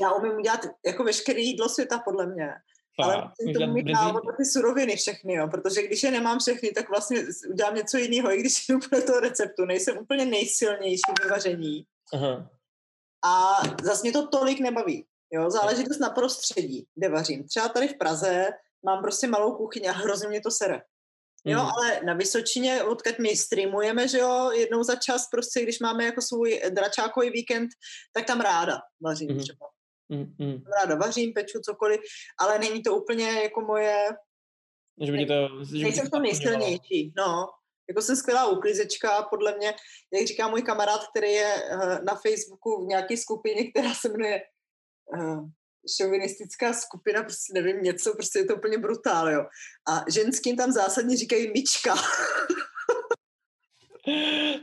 [0.02, 2.48] Já umím udělat jako veškeré jídlo světa, podle mě.
[3.00, 6.72] A, ale musím to umít dávat ty suroviny všechny, jo, protože když je nemám všechny,
[6.72, 9.66] tak vlastně udělám něco jiného, i když jdu pro toho receptu.
[9.66, 11.86] Nejsem úplně nejsilnější ve vaření.
[12.14, 12.50] Aha.
[13.26, 15.06] A zase mě to tolik nebaví.
[15.32, 17.48] Jo, záleží dost na prostředí, kde vařím.
[17.48, 18.50] Třeba tady v Praze
[18.86, 20.82] mám prostě malou kuchyni a hrozně mě to sere.
[21.46, 21.66] Jo, mm.
[21.66, 26.22] ale na Vysočině, odkud my streamujeme, že jo, jednou za čas prostě, když máme jako
[26.22, 27.70] svůj dračákový víkend,
[28.14, 29.40] tak tam ráda vařím mm.
[29.40, 29.66] třeba.
[30.40, 30.64] Mm.
[30.80, 32.02] Ráda vařím, peču, cokoliv,
[32.40, 34.10] ale není to úplně jako moje...
[35.02, 37.50] Že by to, že nejsem to nejsilnější, no.
[37.90, 39.74] Jako jsem skvělá uklizečka, podle mě,
[40.14, 44.42] jak říká můj kamarád, který je uh, na Facebooku v nějaké skupině, která se jmenuje
[45.18, 45.50] uh,
[45.98, 49.46] šovinistická skupina, prostě nevím, něco, prostě je to úplně brutál, jo.
[49.90, 51.96] A ženským tam zásadně říkají myčka.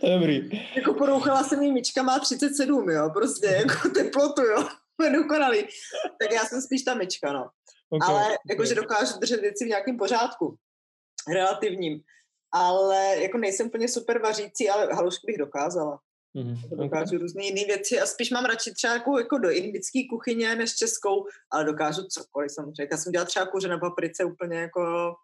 [0.01, 0.51] to je dobrý.
[0.77, 4.69] Jako porouchala se mi myčka, má 37, jo, prostě, jako teplotu, jo.
[5.09, 5.63] Dokonalý.
[6.21, 7.49] Tak já jsem spíš ta myčka, no.
[7.91, 8.15] Okay.
[8.15, 10.57] Ale jakože dokážu držet věci v nějakém pořádku.
[11.35, 12.01] Relativním.
[12.53, 15.99] Ale jako nejsem úplně super vařící, ale halušky bych dokázala.
[16.37, 16.77] Mm-hmm.
[16.77, 17.19] Dokážu okay.
[17.19, 21.27] různé jiné věci a spíš mám radši třeba jako, jako do indické kuchyně než českou,
[21.53, 22.89] ale dokážu cokoliv samozřejmě.
[22.91, 25.15] Já jsem dělala třeba kuře na paprice úplně jako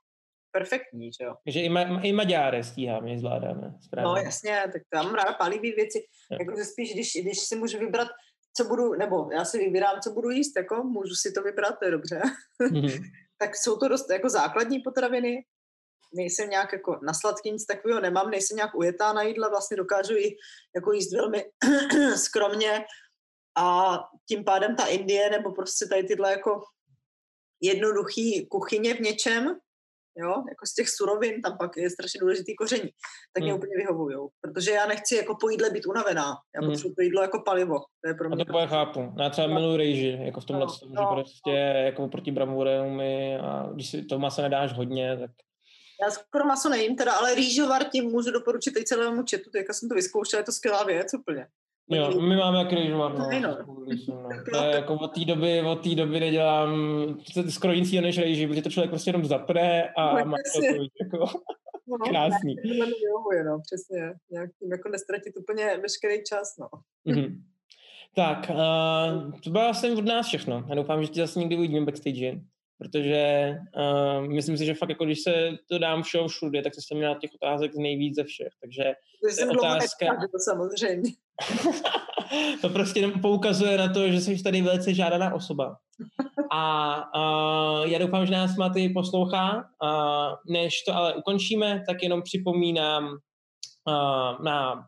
[0.52, 1.34] perfektní, že jo.
[1.44, 3.74] Takže i, ma- i Maďáre stíháme, zvládáme.
[3.84, 4.08] Správně.
[4.08, 5.98] No jasně, tak tam ráda palivý věci.
[6.30, 6.40] Yeah.
[6.40, 8.08] Jako spíš, když, když si můžu vybrat,
[8.56, 11.84] co budu, nebo já si vybírám, co budu jíst, jako můžu si to vybrat, to
[11.84, 12.22] je dobře.
[12.62, 13.02] Mm-hmm.
[13.38, 15.44] tak jsou to dost jako základní potraviny,
[16.14, 20.16] nejsem nějak jako na sladký nic takového nemám, nejsem nějak ujetá na jídle, vlastně dokážu
[20.16, 20.36] i
[20.74, 21.44] jako jíst velmi
[22.16, 22.84] skromně
[23.58, 23.98] a
[24.28, 26.62] tím pádem ta Indie nebo prostě tady tyhle jako
[27.60, 29.56] jednoduchý kuchyně v něčem,
[30.16, 32.90] jo, jako z těch surovin, tam pak je strašně důležitý koření,
[33.32, 33.58] tak mě hmm.
[33.58, 36.70] úplně vyhovují, protože já nechci jako po jídle být unavená, já hmm.
[36.70, 38.42] potřebuji to jídlo jako palivo, to je pro mě.
[38.42, 38.66] A to prostě...
[38.66, 39.54] chápu, já třeba no.
[39.54, 41.80] miluji rejži, jako v tomhle, no, no, že prostě no.
[41.80, 43.00] jako proti bramborům
[43.40, 45.30] a když si to masa nedáš hodně, tak
[46.02, 49.88] já skoro maso nejím teda, ale rýžovar tím můžu doporučit i celému četu, teďka jsem
[49.88, 51.46] to vyzkoušela, je to skvělá věc úplně.
[51.90, 53.28] Jo, my máme jak rýžovar, no.
[53.40, 53.56] no.
[54.52, 56.70] To je jako od té doby, od té doby nedělám
[57.48, 60.64] skoro nic jiného než rýži, protože to člověk prostě jenom zapne a no, má to
[61.00, 61.40] jako
[61.88, 62.56] no, krásný.
[62.78, 64.14] No, vyhovuje, no, přesně.
[64.30, 66.68] Nějak tím jako nestratit úplně veškerý čas, no.
[67.06, 67.42] Mm-hmm.
[68.14, 70.64] Tak, uh, to bylo asi od nás všechno.
[70.68, 72.40] Já doufám, že tě zase někdy uvidíme backstage
[72.78, 76.80] protože uh, myslím si, že fakt jako když se to dám všeho všude, tak se
[76.86, 78.84] jsem měla těch otázek nejvíc ze všech, takže
[79.20, 80.06] to je otázka...
[80.06, 81.10] To samozřejmě.
[82.60, 85.76] to prostě poukazuje na to, že jsi tady velice žádaná osoba.
[86.52, 89.54] A uh, já doufám, že nás máte poslouchá.
[89.82, 94.86] Uh, než to ale ukončíme, tak jenom připomínám uh, na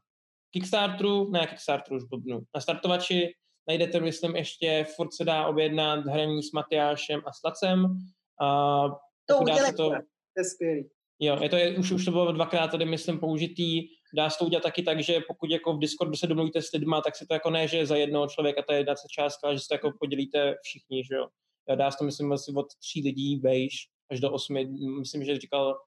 [0.53, 3.33] Kickstarteru, na Kickstarteru už blbnu, na startovači
[3.69, 7.99] Najdete, myslím, ještě furt se dá objednat hraní s Matyášem a s Lacem.
[8.41, 8.83] A
[9.27, 9.95] to udělejte, to, to
[10.37, 10.91] je skvělý.
[11.21, 13.89] Jo, je to, je, už, už to bylo dvakrát tady, myslím, použitý.
[14.17, 17.01] Dá se to udělat taky tak, že pokud jako v Discordu se domluvíte s lidma,
[17.01, 19.61] tak se to jako ne, že za jednoho člověka to je jedna částka, ale že
[19.61, 21.29] se to jako podělíte všichni, že jo.
[21.75, 23.75] Dá se to, myslím, asi od tří lidí bejš
[24.11, 24.65] až do osmi.
[24.99, 25.79] Myslím, že říkal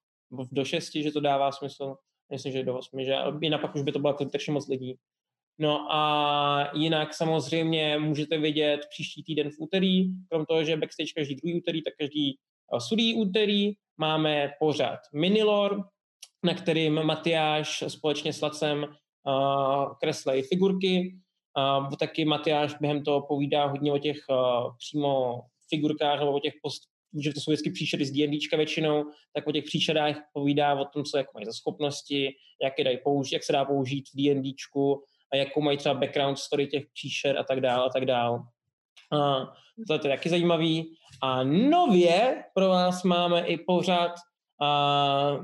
[0.52, 1.96] do šesti, že to dává smysl.
[2.32, 4.98] Myslím, že do osmi, že jinak pak už by to bylo strašně moc lidí.
[5.62, 11.36] No a jinak samozřejmě můžete vidět příští týden v úterý, krom toho, že backstage každý
[11.36, 12.38] druhý úterý, tak každý
[12.76, 15.84] eh, sudý úterý máme pořád Minilor,
[16.44, 21.16] na kterým Matyáš společně s Lacem uh, figurky.
[21.58, 26.54] Uh, taky Matyáš během toho povídá hodně o těch uh, přímo figurkách nebo o těch
[26.62, 26.82] post,
[27.24, 29.04] že to jsou vždycky příšery z D&Dčka většinou,
[29.34, 32.98] tak o těch příšerách povídá o tom, co jako mají za schopnosti, jak, je dají
[33.04, 35.04] použít, jak se dá použít v D&Dčku
[35.34, 38.40] a jakou mají třeba background story těch příšer a tak dále a tak dále.
[39.12, 39.46] A
[39.88, 40.96] to je taky zajímavý.
[41.24, 44.12] A nově pro vás máme i pořád
[44.62, 45.38] a,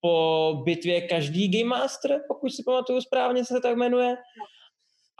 [0.00, 4.16] po bitvě každý Game Master, pokud si pamatuju správně, se tak jmenuje.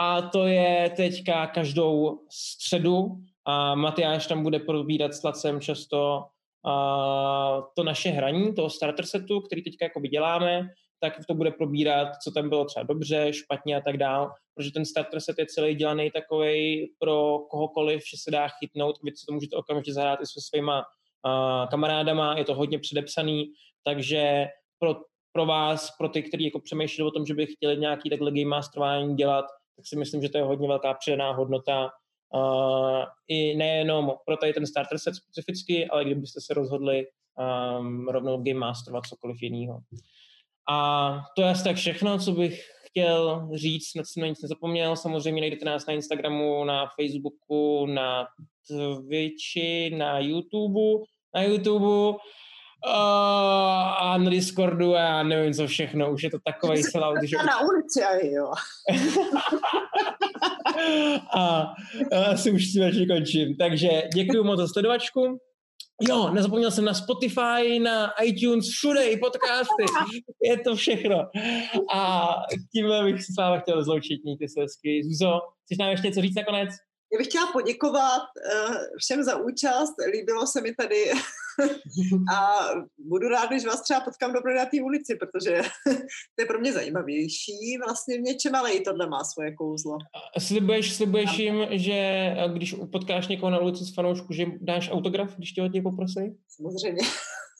[0.01, 3.09] A to je teďka každou středu
[3.45, 6.24] a Matyáš tam bude probírat s Lacem často
[6.66, 10.68] a to naše hraní, toho starter setu, který teďka jako děláme,
[11.01, 14.84] tak to bude probírat, co tam bylo třeba dobře, špatně a tak dál, protože ten
[14.84, 19.32] starter set je celý dělaný takový pro kohokoliv, že se dá chytnout, vy si to
[19.32, 23.44] můžete okamžitě zahrát i se svýma uh, kamarádama, je to hodně předepsaný,
[23.84, 24.46] takže
[24.78, 24.96] pro,
[25.32, 28.51] pro vás, pro ty, kteří jako přemýšleli o tom, že by chtěli nějaký takhle game
[28.51, 29.44] masterování dělat,
[29.76, 31.90] tak si myslím, že to je hodně velká přidaná hodnota
[32.34, 37.07] uh, i nejenom pro tady ten starter set specificky, ale kdybyste se rozhodli
[37.38, 39.80] um, rovnou game masterovat cokoliv jiného.
[40.68, 44.96] A to je asi tak všechno, co bych chtěl říct, snad jsem na nic nezapomněl.
[44.96, 48.26] Samozřejmě najdete nás na Instagramu, na Facebooku, na
[48.66, 51.04] Twitchi, na YouTube,
[51.34, 52.92] na YouTube uh,
[53.98, 57.36] a na Discordu a já nevím co všechno, už je to takový sellout, že...
[57.36, 58.52] Na ulici a jo.
[61.36, 61.74] a
[62.30, 63.56] asi už si končím.
[63.56, 65.38] Takže děkuji moc za sledovačku.
[66.09, 69.84] Jo, nezapomněl jsem na Spotify, na iTunes, všude i podcasty.
[70.42, 71.16] Je to všechno.
[71.94, 72.28] A
[72.72, 74.24] tím bych se s vámi chtěl zloučit.
[74.24, 75.03] Mějte se hezky.
[75.05, 76.70] Zuzo, chceš nám ještě něco říct nakonec?
[77.12, 79.94] Já bych chtěla poděkovat uh, všem za účast.
[80.12, 81.11] Líbilo se mi tady
[82.34, 82.58] a
[82.98, 85.62] budu ráda, že vás třeba potkám na té ulici, protože
[86.34, 87.78] to je pro mě zajímavější.
[87.86, 89.98] Vlastně v něčem, ale i tohle má svoje kouzlo.
[90.38, 95.52] Slibuješ, slibuješ jim, že když potkáš někoho na ulici s fanoušku, že dáš autograf, když
[95.52, 96.36] tě od něj poprosí?
[96.48, 97.02] Samozřejmě.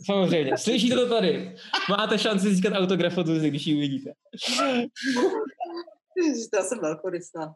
[0.07, 0.59] Samozřejmě.
[0.59, 1.57] Slyšíte to tady.
[1.89, 4.13] Máte šanci získat autograf od když ji uvidíte.
[6.55, 7.55] Já jsem velkorysá.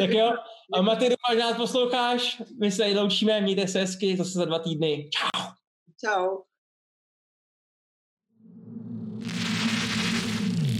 [0.00, 0.32] Tak jo,
[0.74, 2.42] a Maty, doufám, že nás posloucháš.
[2.60, 5.08] My se loučíme, mějte se hezky, zase za dva týdny.
[5.10, 5.42] Čau.
[6.04, 6.28] Čau.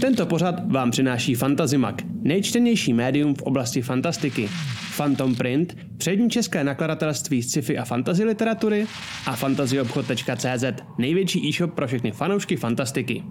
[0.01, 4.49] Tento pořad vám přináší Fantazimak, nejčtenější médium v oblasti fantastiky.
[4.97, 8.87] Phantom Print, přední české nakladatelství sci-fi a fantasy literatury
[9.27, 10.65] a fantazyobchod.cz,
[10.99, 13.25] největší e-shop pro všechny fanoušky fantastiky.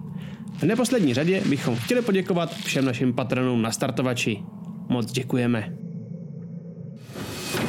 [0.58, 4.42] V neposlední řadě bychom chtěli poděkovat všem našim patronům na startovači.
[4.88, 5.72] Moc děkujeme.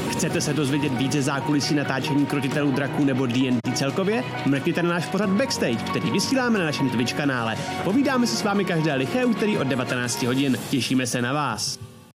[0.10, 4.24] Chcete se dozvědět více zákulisí natáčení krotitelů draků nebo D&D celkově?
[4.46, 7.58] Mrkněte na náš pořad Backstage, který vysíláme na našem Twitch kanále.
[7.84, 10.58] Povídáme se s vámi každé liché úterý od 19 hodin.
[10.70, 11.80] Těšíme se na vás.